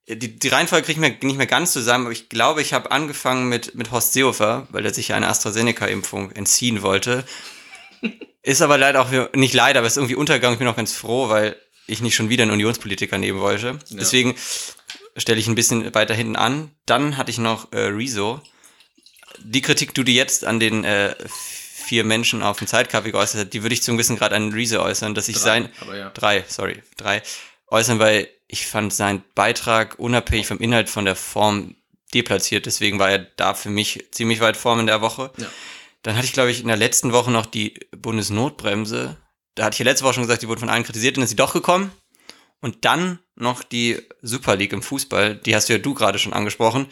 die, 0.07 0.39
die 0.39 0.47
Reihenfolge 0.47 0.85
kriege 0.85 0.99
ich 0.99 1.09
mir 1.09 1.27
nicht 1.27 1.37
mehr 1.37 1.47
ganz 1.47 1.71
zusammen, 1.71 2.05
aber 2.05 2.13
ich 2.13 2.29
glaube, 2.29 2.61
ich 2.61 2.73
habe 2.73 2.91
angefangen 2.91 3.49
mit, 3.49 3.75
mit 3.75 3.91
Horst 3.91 4.13
Seehofer, 4.13 4.67
weil 4.71 4.85
er 4.85 4.93
sich 4.93 5.09
ja 5.09 5.15
eine 5.15 5.27
AstraZeneca-Impfung 5.27 6.31
entziehen 6.31 6.81
wollte. 6.81 7.23
ist 8.43 8.61
aber 8.61 8.77
leider 8.77 9.01
auch, 9.01 9.33
nicht 9.33 9.53
leider, 9.53 9.79
aber 9.79 9.87
ist 9.87 9.97
irgendwie 9.97 10.15
untergegangen. 10.15 10.55
Ich 10.55 10.59
bin 10.59 10.67
auch 10.67 10.75
ganz 10.75 10.93
froh, 10.93 11.29
weil 11.29 11.55
ich 11.87 12.01
nicht 12.01 12.15
schon 12.15 12.29
wieder 12.29 12.43
einen 12.43 12.51
Unionspolitiker 12.51 13.17
nehmen 13.17 13.39
wollte. 13.39 13.79
Ja. 13.89 13.97
Deswegen 13.97 14.35
stelle 15.17 15.39
ich 15.39 15.47
ein 15.47 15.55
bisschen 15.55 15.93
weiter 15.93 16.13
hinten 16.13 16.35
an. 16.35 16.71
Dann 16.85 17.17
hatte 17.17 17.31
ich 17.31 17.37
noch 17.37 17.71
äh, 17.71 17.79
Rezo. 17.79 18.41
Die 19.39 19.61
Kritik, 19.61 19.93
die 19.93 20.03
du 20.03 20.11
jetzt 20.11 20.45
an 20.45 20.59
den 20.59 20.83
äh, 20.83 21.15
vier 21.91 22.05
Menschen 22.05 22.41
auf 22.41 22.57
dem 22.59 22.67
Zeitkaffee 22.67 23.11
geäußert 23.11 23.41
hast, 23.41 23.49
die 23.53 23.63
würde 23.63 23.73
ich 23.73 23.83
zum 23.83 23.97
gewissen 23.97 24.15
Grad 24.15 24.31
an 24.31 24.53
Rezo 24.53 24.81
äußern, 24.81 25.13
dass 25.13 25.27
ich 25.27 25.35
drei, 25.35 25.41
sein... 25.41 25.69
Ja. 25.93 26.09
Drei, 26.11 26.45
sorry, 26.47 26.81
drei. 26.95 27.21
Äußern, 27.67 27.99
weil 27.99 28.29
ich 28.47 28.65
fand 28.65 28.93
seinen 28.93 29.25
Beitrag 29.35 29.99
unabhängig 29.99 30.47
vom 30.47 30.59
Inhalt 30.59 30.89
von 30.89 31.03
der 31.03 31.17
Form 31.17 31.75
deplatziert. 32.13 32.65
Deswegen 32.65 32.97
war 32.97 33.11
er 33.11 33.19
da 33.35 33.55
für 33.55 33.69
mich 33.69 34.05
ziemlich 34.11 34.39
weit 34.39 34.55
vorn 34.55 34.79
in 34.79 34.87
der 34.87 35.01
Woche. 35.01 35.31
Ja. 35.35 35.47
Dann 36.01 36.15
hatte 36.15 36.27
ich, 36.27 36.31
glaube 36.31 36.49
ich, 36.49 36.61
in 36.61 36.69
der 36.69 36.77
letzten 36.77 37.11
Woche 37.11 37.29
noch 37.29 37.45
die 37.45 37.73
Bundesnotbremse. 37.91 39.17
Da 39.55 39.65
hatte 39.65 39.73
ich 39.73 39.79
ja 39.79 39.85
letzte 39.85 40.05
Woche 40.05 40.13
schon 40.13 40.23
gesagt, 40.23 40.43
die 40.43 40.47
wurde 40.47 40.61
von 40.61 40.69
allen 40.69 40.85
kritisiert, 40.85 41.17
dann 41.17 41.25
ist 41.25 41.31
sie 41.31 41.35
doch 41.35 41.51
gekommen. 41.51 41.91
Und 42.61 42.85
dann 42.85 43.19
noch 43.35 43.63
die 43.63 43.97
Super 44.21 44.55
League 44.55 44.71
im 44.71 44.81
Fußball, 44.81 45.35
die 45.35 45.57
hast 45.57 45.67
du 45.67 45.73
ja 45.73 45.79
du 45.79 45.93
gerade 45.93 46.19
schon 46.19 46.31
angesprochen. 46.31 46.87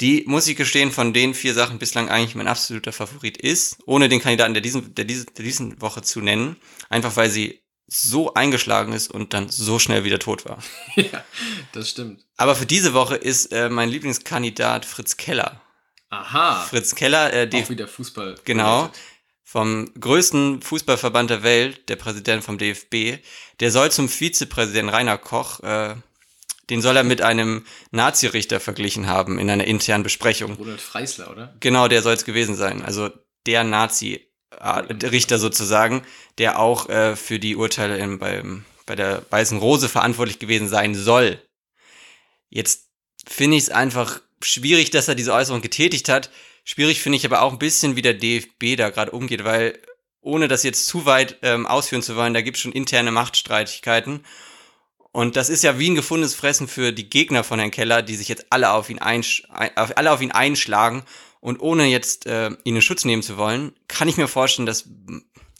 Die, 0.00 0.24
muss 0.26 0.48
ich 0.48 0.56
gestehen, 0.56 0.90
von 0.90 1.12
den 1.12 1.34
vier 1.34 1.52
Sachen 1.52 1.78
bislang 1.78 2.08
eigentlich 2.08 2.34
mein 2.34 2.48
absoluter 2.48 2.92
Favorit 2.92 3.36
ist, 3.36 3.78
ohne 3.84 4.08
den 4.08 4.20
Kandidaten 4.20 4.54
der 4.54 4.62
diesen, 4.62 4.94
der 4.94 5.04
diesen, 5.04 5.26
der 5.36 5.44
diesen 5.44 5.80
Woche 5.80 6.02
zu 6.02 6.20
nennen. 6.20 6.56
Einfach 6.88 7.16
weil 7.16 7.28
sie 7.28 7.60
so 7.86 8.34
eingeschlagen 8.34 8.92
ist 8.92 9.10
und 9.10 9.34
dann 9.34 9.48
so 9.48 9.78
schnell 9.78 10.04
wieder 10.04 10.18
tot 10.18 10.44
war. 10.44 10.62
ja, 10.94 11.24
das 11.72 11.90
stimmt. 11.90 12.24
Aber 12.36 12.54
für 12.54 12.66
diese 12.66 12.94
Woche 12.94 13.16
ist 13.16 13.46
äh, 13.46 13.68
mein 13.68 13.88
Lieblingskandidat 13.88 14.84
Fritz 14.84 15.16
Keller. 15.16 15.60
Aha. 16.08 16.62
Fritz 16.62 16.94
Keller, 16.94 17.32
äh, 17.32 17.48
die, 17.48 17.62
auch 17.62 17.70
wieder 17.70 17.88
Fußball. 17.88 18.36
Genau. 18.44 18.90
Vom 19.42 19.92
größten 19.98 20.62
Fußballverband 20.62 21.30
der 21.30 21.42
Welt, 21.42 21.88
der 21.88 21.96
Präsident 21.96 22.44
vom 22.44 22.56
DFB, 22.56 23.18
der 23.58 23.72
soll 23.72 23.90
zum 23.90 24.08
Vizepräsidenten 24.08 24.94
Rainer 24.94 25.18
Koch, 25.18 25.58
äh, 25.60 25.96
den 26.70 26.80
soll 26.80 26.96
er 26.96 27.04
mit 27.04 27.20
einem 27.20 27.66
Nazi-Richter 27.90 28.60
verglichen 28.60 29.06
haben 29.06 29.38
in 29.38 29.50
einer 29.50 29.64
internen 29.64 30.04
Besprechung. 30.04 30.54
Rudolf 30.54 30.80
Freisler, 30.80 31.30
oder? 31.30 31.54
Genau, 31.60 31.88
der 31.88 32.02
soll 32.02 32.14
es 32.14 32.24
gewesen 32.24 32.54
sein. 32.54 32.82
Also 32.82 33.10
der 33.46 33.64
Nazi-Richter 33.64 35.38
sozusagen, 35.38 36.02
der 36.38 36.58
auch 36.58 36.88
äh, 36.88 37.16
für 37.16 37.38
die 37.38 37.56
Urteile 37.56 37.98
in, 37.98 38.18
beim, 38.18 38.64
bei 38.86 38.94
der 38.94 39.22
Weißen 39.30 39.58
Rose 39.58 39.88
verantwortlich 39.88 40.38
gewesen 40.38 40.68
sein 40.68 40.94
soll. 40.94 41.42
Jetzt 42.48 42.88
finde 43.26 43.56
ich 43.56 43.64
es 43.64 43.70
einfach 43.70 44.20
schwierig, 44.42 44.90
dass 44.90 45.08
er 45.08 45.14
diese 45.14 45.34
Äußerung 45.34 45.62
getätigt 45.62 46.08
hat. 46.08 46.30
Schwierig 46.64 47.00
finde 47.00 47.16
ich 47.16 47.26
aber 47.26 47.42
auch 47.42 47.52
ein 47.52 47.58
bisschen, 47.58 47.96
wie 47.96 48.02
der 48.02 48.14
DFB 48.14 48.76
da 48.76 48.90
gerade 48.90 49.10
umgeht, 49.10 49.44
weil 49.44 49.78
ohne 50.20 50.48
das 50.48 50.62
jetzt 50.62 50.86
zu 50.86 51.06
weit 51.06 51.38
ähm, 51.42 51.66
ausführen 51.66 52.02
zu 52.02 52.16
wollen, 52.16 52.34
da 52.34 52.42
gibt 52.42 52.56
es 52.56 52.62
schon 52.62 52.72
interne 52.72 53.10
Machtstreitigkeiten. 53.10 54.24
Und 55.12 55.36
das 55.36 55.48
ist 55.48 55.64
ja 55.64 55.78
wie 55.78 55.90
ein 55.90 55.96
gefundenes 55.96 56.34
Fressen 56.34 56.68
für 56.68 56.92
die 56.92 57.10
Gegner 57.10 57.42
von 57.42 57.58
Herrn 57.58 57.72
Keller, 57.72 58.02
die 58.02 58.14
sich 58.14 58.28
jetzt 58.28 58.46
alle 58.50 58.70
auf 58.72 58.90
ihn, 58.90 59.00
einsch 59.00 59.42
alle 59.48 60.12
auf 60.12 60.20
ihn 60.20 60.30
einschlagen. 60.30 61.04
Und 61.40 61.60
ohne 61.60 61.86
jetzt 61.86 62.26
äh, 62.26 62.50
ihn 62.64 62.76
in 62.76 62.82
Schutz 62.82 63.04
nehmen 63.04 63.22
zu 63.22 63.36
wollen, 63.36 63.72
kann 63.88 64.08
ich 64.08 64.18
mir 64.18 64.28
vorstellen, 64.28 64.66
dass 64.66 64.88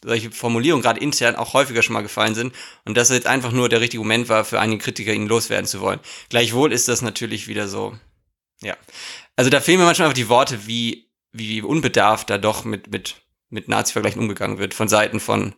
solche 0.03 0.31
Formulierungen 0.31 0.83
gerade 0.83 1.01
intern 1.01 1.37
auch 1.37 1.55
häufiger 1.55 1.83
schon 1.83 1.95
mal 1.95 2.03
gefallen 2.03 2.35
sind 2.35 2.55
und 2.85 2.97
dass 2.97 3.11
es 3.11 3.17
jetzt 3.17 3.27
einfach 3.27 3.53
nur 3.53 3.69
der 3.69 3.81
richtige 3.81 4.03
Moment 4.03 4.29
war, 4.29 4.45
für 4.45 4.61
einige 4.61 4.83
Kritiker 4.83 5.13
ihn 5.13 5.27
loswerden 5.27 5.67
zu 5.67 5.81
wollen. 5.81 6.01
Gleichwohl 6.29 6.73
ist 6.73 6.89
das 6.89 7.03
natürlich 7.03 7.49
wieder 7.49 7.69
so, 7.69 7.97
ja. 8.63 8.77
Also 9.37 9.51
da 9.51 9.61
fehlen 9.61 9.79
mir 9.79 9.85
manchmal 9.85 10.07
einfach 10.07 10.17
die 10.17 10.29
Worte, 10.29 10.67
wie, 10.67 11.11
wie 11.33 11.63
unbedarft 11.63 12.31
da 12.31 12.39
doch 12.39 12.65
mit, 12.65 12.91
mit, 12.91 13.17
mit 13.49 13.69
Nazi-Vergleichen 13.69 14.21
umgegangen 14.21 14.59
wird 14.59 14.75
von 14.75 14.89
Seiten 14.89 15.21
von 15.21 15.55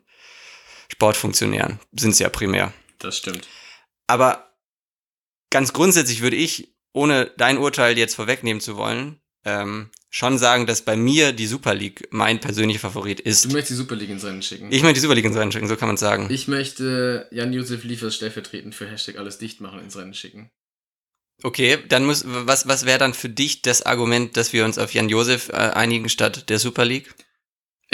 Sportfunktionären. 0.89 1.81
Sind 1.93 2.11
es 2.11 2.19
ja 2.19 2.29
primär. 2.29 2.73
Das 2.99 3.19
stimmt. 3.19 3.49
Aber 4.13 4.53
ganz 5.49 5.73
grundsätzlich 5.73 6.21
würde 6.21 6.37
ich, 6.37 6.75
ohne 6.93 7.33
dein 7.39 7.57
Urteil 7.57 7.97
jetzt 7.97 8.15
vorwegnehmen 8.15 8.61
zu 8.61 8.77
wollen, 8.77 9.23
ähm, 9.47 9.89
schon 10.11 10.37
sagen, 10.37 10.67
dass 10.67 10.83
bei 10.83 10.99
mir 10.99 11.33
die 11.33 11.47
Super 11.47 11.75
League 11.75 12.09
mein 12.11 12.39
persönlicher 12.39 12.79
Favorit 12.79 13.21
ist. 13.21 13.47
Du 13.47 13.49
möchtest 13.53 13.71
die 13.71 13.77
Super 13.77 13.97
League 13.97 14.11
ins 14.11 14.23
Rennen 14.23 14.43
schicken. 14.43 14.71
Ich 14.71 14.83
möchte 14.83 14.97
die 14.97 15.01
Super 15.01 15.15
League 15.15 15.25
ins 15.25 15.35
Rennen 15.35 15.51
schicken, 15.51 15.67
so 15.67 15.77
kann 15.77 15.89
man 15.89 15.97
sagen. 15.97 16.29
Ich 16.29 16.47
möchte 16.47 17.27
Jan-Josef 17.31 17.85
Liefers 17.85 18.15
stellvertretend 18.15 18.75
für 18.75 18.87
Hashtag 18.87 19.17
alles 19.17 19.39
dicht 19.39 19.63
machen 19.63 19.81
ins 19.81 19.97
Rennen 19.97 20.13
schicken. 20.13 20.51
Okay, 21.43 21.79
dann 21.89 22.05
muss, 22.05 22.25
was, 22.27 22.69
was 22.69 22.85
wäre 22.85 22.99
dann 22.99 23.15
für 23.15 23.31
dich 23.31 23.63
das 23.63 23.81
Argument, 23.81 24.37
dass 24.37 24.53
wir 24.53 24.67
uns 24.67 24.77
auf 24.77 24.93
Jan 24.93 25.09
Josef 25.09 25.49
äh, 25.49 25.53
einigen 25.53 26.11
statt 26.11 26.51
der 26.51 26.59
Super 26.59 26.85
League? 26.85 27.15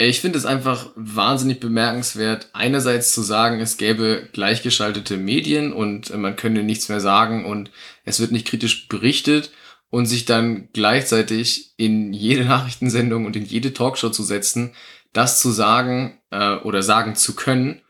Ich 0.01 0.21
finde 0.21 0.37
es 0.37 0.45
einfach 0.45 0.91
wahnsinnig 0.95 1.59
bemerkenswert, 1.59 2.51
einerseits 2.53 3.11
zu 3.11 3.21
sagen, 3.21 3.59
es 3.59 3.75
gäbe 3.75 4.29
gleichgeschaltete 4.31 5.17
Medien 5.17 5.73
und 5.73 6.15
man 6.15 6.37
könne 6.37 6.63
nichts 6.63 6.87
mehr 6.87 7.01
sagen 7.01 7.43
und 7.43 7.69
es 8.05 8.21
wird 8.21 8.31
nicht 8.31 8.47
kritisch 8.47 8.87
berichtet 8.87 9.51
und 9.89 10.05
sich 10.05 10.23
dann 10.23 10.69
gleichzeitig 10.71 11.73
in 11.75 12.13
jede 12.13 12.45
Nachrichtensendung 12.45 13.25
und 13.25 13.35
in 13.35 13.43
jede 13.43 13.73
Talkshow 13.73 14.09
zu 14.09 14.23
setzen, 14.23 14.71
das 15.11 15.41
zu 15.41 15.51
sagen 15.51 16.17
äh, 16.31 16.55
oder 16.55 16.81
sagen 16.81 17.15
zu 17.15 17.35
können 17.35 17.81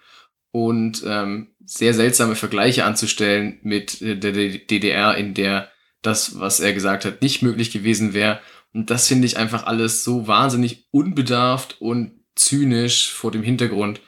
und 0.50 1.04
ähm, 1.06 1.50
sehr 1.63 1.93
seltsame 1.93 2.34
Vergleiche 2.34 2.86
anzustellen 2.86 3.60
mit 3.62 4.02
der 4.02 4.17
DDR, 4.17 5.15
in 5.15 5.36
der 5.36 5.69
das, 6.02 6.39
was 6.39 6.60
er 6.60 6.74
gesagt 6.74 7.06
hat, 7.06 7.22
nicht 7.22 7.43
möglich 7.43 7.69
gewesen 7.69 8.15
wäre. 8.15 8.39
Und 8.73 8.89
das 8.89 9.08
finde 9.08 9.25
ich 9.25 9.38
einfach 9.38 9.63
alles 9.65 10.03
so 10.03 10.27
wahnsinnig 10.27 10.88
unbedarft 10.91 11.82
und 11.82 12.19
zynisch 12.36 13.12
vor 13.12 13.32
dem 13.32 13.43
Hintergrund 13.43 14.01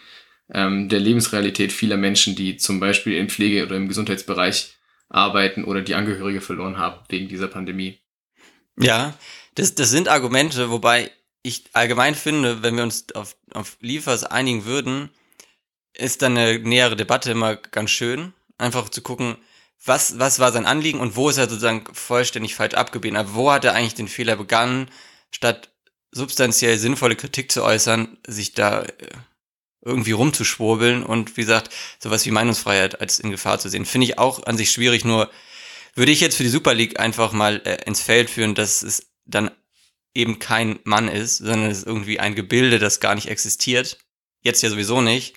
ähm, 0.54 0.89
der 0.89 1.00
Lebensrealität 1.00 1.71
vieler 1.71 1.97
Menschen, 1.97 2.36
die 2.36 2.58
zum 2.58 2.80
Beispiel 2.80 3.17
in 3.17 3.30
Pflege 3.30 3.65
oder 3.65 3.76
im 3.76 3.88
Gesundheitsbereich 3.88 4.76
arbeiten 5.10 5.63
oder 5.63 5.82
die 5.82 5.95
Angehörige 5.95 6.41
verloren 6.41 6.78
haben 6.78 7.04
wegen 7.10 7.28
dieser 7.28 7.47
Pandemie. 7.47 8.00
Ja, 8.80 9.13
das, 9.56 9.76
das 9.76 9.89
sind 9.89 10.08
Argumente, 10.08 10.69
wobei 10.69 11.12
ich 11.43 11.65
allgemein 11.74 12.15
finde, 12.15 12.63
wenn 12.63 12.76
wir 12.76 12.84
uns 12.84 13.06
auf, 13.15 13.36
auf 13.54 13.78
Liefers 13.82 14.24
einigen 14.24 14.65
würden, 14.65 15.10
ist 15.93 16.21
dann 16.21 16.38
eine 16.38 16.60
nähere 16.60 16.95
Debatte 16.95 17.32
immer 17.32 17.56
ganz 17.56 17.89
schön. 17.91 18.34
Einfach 18.58 18.89
zu 18.89 19.02
gucken, 19.02 19.38
was, 19.86 20.20
was 20.20 20.39
war 20.39 20.52
sein 20.52 20.65
Anliegen 20.65 21.00
und 21.00 21.15
wo 21.15 21.30
ist 21.30 21.38
er 21.38 21.50
sozusagen 21.50 21.84
vollständig 21.94 22.56
falsch 22.56 22.76
abgebieten. 22.76 23.17
Aber 23.17 23.34
wo 23.34 23.52
hat 23.52 23.65
er 23.65 23.74
eigentlich 23.74 23.96
den 23.96 24.08
Fehler 24.08 24.36
begangen, 24.36 24.89
statt 25.32 25.70
substanziell 26.12 26.78
sinnvolle 26.78 27.15
Kritik 27.15 27.52
zu 27.52 27.63
äußern, 27.63 28.17
sich 28.28 28.54
da 28.54 28.84
äh, 28.84 28.89
irgendwie 29.84 30.12
rumzuschwurbeln 30.12 31.04
und 31.04 31.38
wie 31.38 31.41
gesagt, 31.41 31.74
sowas 32.00 32.26
wie 32.26 32.32
Meinungsfreiheit 32.32 33.02
als 33.02 33.20
in 33.20 33.32
Gefahr 33.32 33.60
zu 33.60 33.70
sehen. 33.70 33.86
Finde 33.86 34.06
ich 34.06 34.20
auch 34.20 34.46
an 34.46 34.58
sich 34.58 34.72
schwierig, 34.72 35.06
nur 35.06 35.32
würde 35.96 36.12
ich 36.12 36.22
jetzt 36.22 36.36
für 36.36 36.44
die 36.44 36.50
Super 36.50 36.74
League 36.74 37.00
einfach 37.00 37.32
mal 37.32 37.62
äh, 37.65 37.84
ins 37.86 38.02
Feld 38.02 38.30
führen, 38.30 38.56
dass 38.56 38.84
es 38.84 39.12
dann 39.26 39.52
eben 40.13 40.39
kein 40.39 40.80
Mann 40.84 41.08
ist, 41.08 41.38
sondern 41.38 41.72
es 41.72 41.80
ist 41.80 41.88
irgendwie 41.88 42.20
ein 42.20 42.36
Gebilde, 42.36 42.80
das 42.80 43.00
gar 43.00 43.15
nicht 43.15 43.30
existiert. 43.30 43.98
Jetzt 44.41 44.62
ja 44.62 44.70
sowieso 44.70 45.02
nicht. 45.02 45.36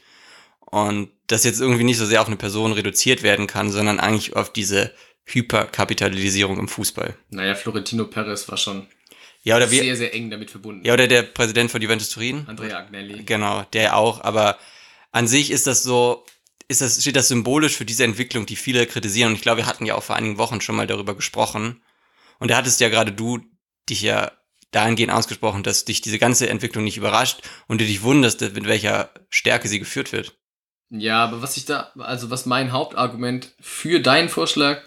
Und 0.75 1.13
das 1.29 1.45
jetzt 1.45 1.61
irgendwie 1.61 1.85
nicht 1.85 1.99
so 1.99 2.05
sehr 2.05 2.21
auf 2.21 2.27
eine 2.27 2.37
Person 2.37 2.73
reduziert 2.73 3.23
werden 3.23 3.47
kann, 3.47 3.71
sondern 3.71 4.01
eigentlich 4.01 4.35
auf 4.35 4.53
diese 4.53 4.93
Hyperkapitalisierung 5.25 6.59
im 6.59 6.67
Fußball. 6.67 7.17
Naja, 7.31 7.55
Florentino 7.55 8.07
Perez 8.07 8.49
war 8.49 8.57
schon 8.57 8.89
ja, 9.45 9.57
oder 9.57 9.69
sehr, 9.69 9.95
sehr 9.95 10.13
eng 10.13 10.31
damit 10.31 10.51
verbunden. 10.51 10.85
Ja, 10.85 10.95
oder 10.95 11.07
der 11.07 11.23
Präsident 11.23 11.71
von 11.71 11.81
Juventus 11.81 12.09
Turin. 12.09 12.45
Andrea 12.49 12.77
Agnelli. 12.77 13.23
Genau, 13.23 13.63
der 13.73 13.97
auch. 13.97 14.25
Aber 14.25 14.59
an 15.13 15.29
sich 15.29 15.53
ist 15.53 15.69
das 15.69 15.85
so, 15.85 16.27
ist 16.67 16.81
das, 16.81 17.01
steht 17.01 17.15
das 17.15 17.29
symbolisch 17.29 17.77
für 17.77 17.85
diese 17.85 18.03
Entwicklung, 18.03 18.45
die 18.45 18.57
viele 18.57 18.85
kritisieren. 18.85 19.29
Und 19.29 19.37
ich 19.37 19.43
glaube, 19.43 19.59
wir 19.59 19.67
hatten 19.67 19.87
ja 19.87 19.95
auch 19.95 20.03
vor 20.03 20.17
einigen 20.17 20.39
Wochen 20.39 20.61
schon 20.61 20.75
mal 20.75 20.89
darüber 20.89 21.15
gesprochen. 21.15 21.83
Und 22.41 22.51
da 22.51 22.57
hattest 22.57 22.81
ja 22.81 22.89
gerade 22.89 23.13
du 23.13 23.39
dich 23.89 24.03
ja 24.03 24.33
dahingehend 24.73 25.13
ausgesprochen, 25.13 25.63
dass 25.63 25.85
dich 25.85 26.01
diese 26.01 26.19
ganze 26.19 26.49
Entwicklung 26.49 26.83
nicht 26.83 26.97
überrascht 26.97 27.43
und 27.69 27.81
du 27.81 27.85
dich 27.85 28.03
wunderst, 28.03 28.41
mit 28.41 28.67
welcher 28.67 29.11
Stärke 29.31 29.69
sie 29.69 29.79
geführt 29.79 30.11
wird. 30.11 30.37
Ja, 30.97 31.25
aber 31.25 31.43
was 31.43 31.57
ich 31.57 31.65
da, 31.65 31.91
also 31.99 32.31
was 32.31 32.47
mein 32.47 32.71
Hauptargument 32.71 33.53
für 33.61 34.01
deinen 34.01 34.29
Vorschlag 34.29 34.83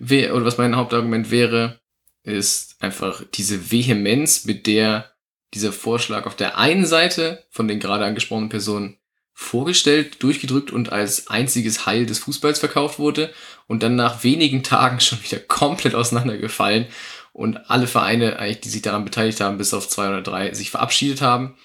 wäre, 0.00 0.34
oder 0.34 0.44
was 0.44 0.58
mein 0.58 0.74
Hauptargument 0.74 1.30
wäre, 1.30 1.78
ist 2.24 2.76
einfach 2.80 3.22
diese 3.34 3.70
Vehemenz, 3.70 4.46
mit 4.46 4.66
der 4.66 5.12
dieser 5.54 5.72
Vorschlag 5.72 6.26
auf 6.26 6.34
der 6.34 6.58
einen 6.58 6.84
Seite 6.84 7.44
von 7.50 7.68
den 7.68 7.78
gerade 7.78 8.04
angesprochenen 8.04 8.48
Personen 8.48 8.98
vorgestellt, 9.32 10.22
durchgedrückt 10.24 10.72
und 10.72 10.90
als 10.90 11.28
einziges 11.28 11.86
Heil 11.86 12.04
des 12.04 12.18
Fußballs 12.18 12.58
verkauft 12.58 12.98
wurde 12.98 13.32
und 13.68 13.84
dann 13.84 13.94
nach 13.94 14.24
wenigen 14.24 14.64
Tagen 14.64 14.98
schon 15.00 15.22
wieder 15.22 15.38
komplett 15.38 15.94
auseinandergefallen 15.94 16.86
und 17.32 17.70
alle 17.70 17.86
Vereine 17.86 18.40
eigentlich, 18.40 18.62
die 18.62 18.70
sich 18.70 18.82
daran 18.82 19.04
beteiligt 19.04 19.40
haben, 19.40 19.56
bis 19.56 19.72
auf 19.72 19.88
zwei 19.88 20.08
oder 20.08 20.22
drei, 20.22 20.52
sich 20.52 20.72
verabschiedet 20.72 21.22
haben 21.22 21.56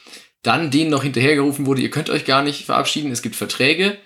dann 0.44 0.72
denen 0.72 0.92
noch 0.92 1.04
hinterhergerufen 1.04 1.66
wurde, 1.66 1.82
ihr 1.82 1.90
könnt 1.90 2.10
euch 2.10 2.26
gar 2.26 2.44
nicht 2.44 2.66
verabschieden, 2.66 3.12
es 3.12 3.22
gibt 3.22 3.36
Verträge 3.36 3.98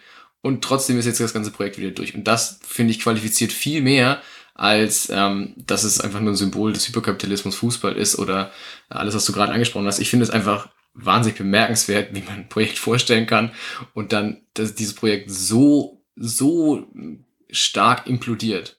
und 0.41 0.63
trotzdem 0.63 0.97
ist 0.97 1.05
jetzt 1.05 1.19
das 1.19 1.33
ganze 1.33 1.51
Projekt 1.51 1.77
wieder 1.77 1.91
durch. 1.91 2.15
Und 2.15 2.25
das, 2.25 2.59
finde 2.65 2.91
ich, 2.91 3.01
qualifiziert 3.01 3.51
viel 3.51 3.81
mehr 3.81 4.21
als 4.57 5.09
ähm, 5.11 5.53
dass 5.55 5.83
es 5.83 6.01
einfach 6.01 6.19
nur 6.19 6.33
ein 6.33 6.35
Symbol 6.35 6.73
des 6.73 6.87
Hyperkapitalismus 6.87 7.55
Fußball 7.55 7.95
ist 7.95 8.17
oder 8.17 8.51
alles, 8.89 9.13
was 9.13 9.25
du 9.25 9.31
gerade 9.31 9.53
angesprochen 9.53 9.85
hast. 9.85 9.99
Ich 9.99 10.09
finde 10.09 10.23
es 10.23 10.31
einfach 10.31 10.69
wahnsinnig 10.95 11.37
bemerkenswert, 11.37 12.15
wie 12.15 12.21
man 12.21 12.35
ein 12.35 12.49
Projekt 12.49 12.79
vorstellen 12.79 13.27
kann 13.27 13.51
und 13.93 14.13
dann 14.13 14.41
dass 14.55 14.73
dieses 14.73 14.95
Projekt 14.95 15.29
so, 15.29 16.03
so 16.15 16.87
stark 17.51 18.07
implodiert. 18.07 18.76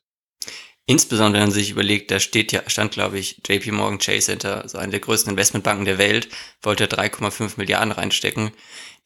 Insbesondere 0.90 1.42
wenn 1.42 1.50
man 1.50 1.54
sich 1.54 1.68
überlegt, 1.68 2.10
da 2.10 2.18
steht 2.18 2.50
ja, 2.50 2.62
stand 2.66 2.92
glaube 2.92 3.18
ich 3.18 3.42
JP 3.46 3.72
Morgan 3.72 3.98
Chase 3.98 4.22
Center, 4.22 4.66
so 4.66 4.78
eine 4.78 4.90
der 4.90 5.00
größten 5.00 5.32
Investmentbanken 5.32 5.84
der 5.84 5.98
Welt, 5.98 6.30
wollte 6.62 6.86
3,5 6.86 7.58
Milliarden 7.58 7.92
reinstecken. 7.92 8.52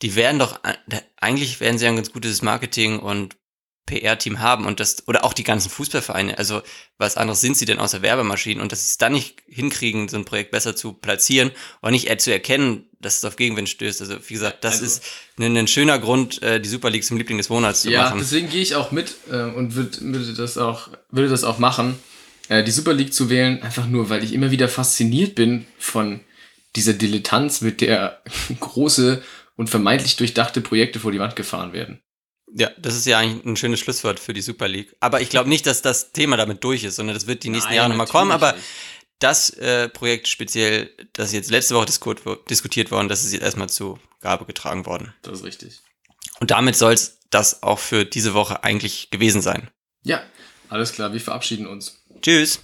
Die 0.00 0.14
werden 0.14 0.38
doch, 0.38 0.60
eigentlich 1.20 1.58
werden 1.58 1.78
sie 1.78 1.88
ein 1.88 1.96
ganz 1.96 2.12
gutes 2.12 2.40
Marketing 2.40 3.00
und 3.00 3.36
PR-Team 3.86 4.40
haben 4.40 4.64
und 4.64 4.80
das, 4.80 5.08
oder 5.08 5.24
auch 5.24 5.32
die 5.32 5.42
ganzen 5.42 5.68
Fußballvereine. 5.68 6.38
Also, 6.38 6.62
was 6.98 7.16
anderes 7.16 7.40
sind 7.40 7.56
sie 7.56 7.64
denn 7.64 7.78
außer 7.78 8.00
Werbemaschinen 8.00 8.62
und 8.62 8.70
dass 8.70 8.80
sie 8.80 8.90
es 8.92 8.98
dann 8.98 9.12
nicht 9.12 9.42
hinkriegen, 9.46 10.08
so 10.08 10.16
ein 10.16 10.24
Projekt 10.24 10.52
besser 10.52 10.76
zu 10.76 10.92
platzieren 10.92 11.50
und 11.80 11.92
nicht 11.92 12.06
eher 12.06 12.18
zu 12.18 12.32
erkennen, 12.32 12.88
dass 13.00 13.18
es 13.18 13.24
auf 13.24 13.36
Gegenwind 13.36 13.68
stößt. 13.68 14.00
Also, 14.00 14.16
wie 14.26 14.34
gesagt, 14.34 14.64
das 14.64 14.74
also, 14.74 14.86
ist 14.86 15.04
ein, 15.38 15.56
ein, 15.56 15.66
schöner 15.66 15.98
Grund, 15.98 16.42
äh, 16.42 16.60
die 16.60 16.68
Super 16.68 16.90
League 16.90 17.04
zum 17.04 17.16
Liebling 17.16 17.38
des 17.38 17.48
Monats 17.48 17.82
zu 17.82 17.90
ja, 17.90 18.02
machen. 18.02 18.18
Ja, 18.18 18.22
deswegen 18.22 18.48
gehe 18.48 18.62
ich 18.62 18.76
auch 18.76 18.92
mit 18.92 19.16
äh, 19.30 19.42
und 19.42 19.74
würd, 19.74 20.00
würde 20.00 20.34
das 20.34 20.58
auch, 20.58 20.88
würde 21.10 21.28
das 21.28 21.42
auch 21.42 21.58
machen, 21.58 21.98
äh, 22.48 22.62
die 22.62 22.70
Super 22.70 22.94
League 22.94 23.12
zu 23.12 23.30
wählen, 23.30 23.62
einfach 23.62 23.88
nur, 23.88 24.10
weil 24.10 24.22
ich 24.22 24.32
immer 24.32 24.52
wieder 24.52 24.68
fasziniert 24.68 25.34
bin 25.34 25.66
von 25.78 26.20
dieser 26.76 26.92
Dilettanz, 26.92 27.60
mit 27.60 27.80
der 27.80 28.22
große 28.60 29.22
und 29.56 29.70
vermeintlich 29.70 30.16
durchdachte 30.16 30.60
Projekte 30.60 31.00
vor 31.00 31.12
die 31.12 31.18
Wand 31.18 31.36
gefahren 31.36 31.72
werden. 31.72 32.00
Ja, 32.54 32.70
das 32.78 32.94
ist 32.94 33.06
ja 33.06 33.18
eigentlich 33.18 33.44
ein 33.44 33.56
schönes 33.56 33.80
Schlusswort 33.80 34.20
für 34.20 34.34
die 34.34 34.42
Super 34.42 34.68
League. 34.68 34.94
Aber 35.00 35.20
ich 35.20 35.30
glaube 35.30 35.48
nicht, 35.48 35.66
dass 35.66 35.82
das 35.82 36.12
Thema 36.12 36.36
damit 36.36 36.62
durch 36.64 36.84
ist, 36.84 36.96
sondern 36.96 37.14
das 37.14 37.26
wird 37.26 37.44
die 37.44 37.50
nächsten 37.50 37.70
Nein, 37.70 37.76
Jahre 37.76 37.88
nochmal 37.88 38.06
kommen. 38.06 38.30
Aber 38.30 38.52
nicht. 38.52 38.64
das 39.18 39.50
äh, 39.50 39.88
Projekt 39.88 40.28
speziell, 40.28 40.90
das 41.14 41.32
jetzt 41.32 41.50
letzte 41.50 41.74
Woche 41.74 41.86
diskutiert 42.50 42.90
worden, 42.90 43.08
das 43.08 43.24
ist 43.24 43.32
jetzt 43.32 43.42
erstmal 43.42 43.68
zu 43.68 43.98
Gabe 44.20 44.44
getragen 44.44 44.84
worden. 44.86 45.14
Das 45.22 45.38
ist 45.38 45.44
richtig. 45.44 45.80
Und 46.40 46.50
damit 46.50 46.76
soll 46.76 46.92
es 46.92 47.20
das 47.30 47.62
auch 47.62 47.78
für 47.78 48.04
diese 48.04 48.34
Woche 48.34 48.62
eigentlich 48.64 49.10
gewesen 49.10 49.40
sein. 49.40 49.70
Ja, 50.02 50.22
alles 50.68 50.92
klar, 50.92 51.12
wir 51.12 51.20
verabschieden 51.20 51.66
uns. 51.66 52.02
Tschüss. 52.20 52.62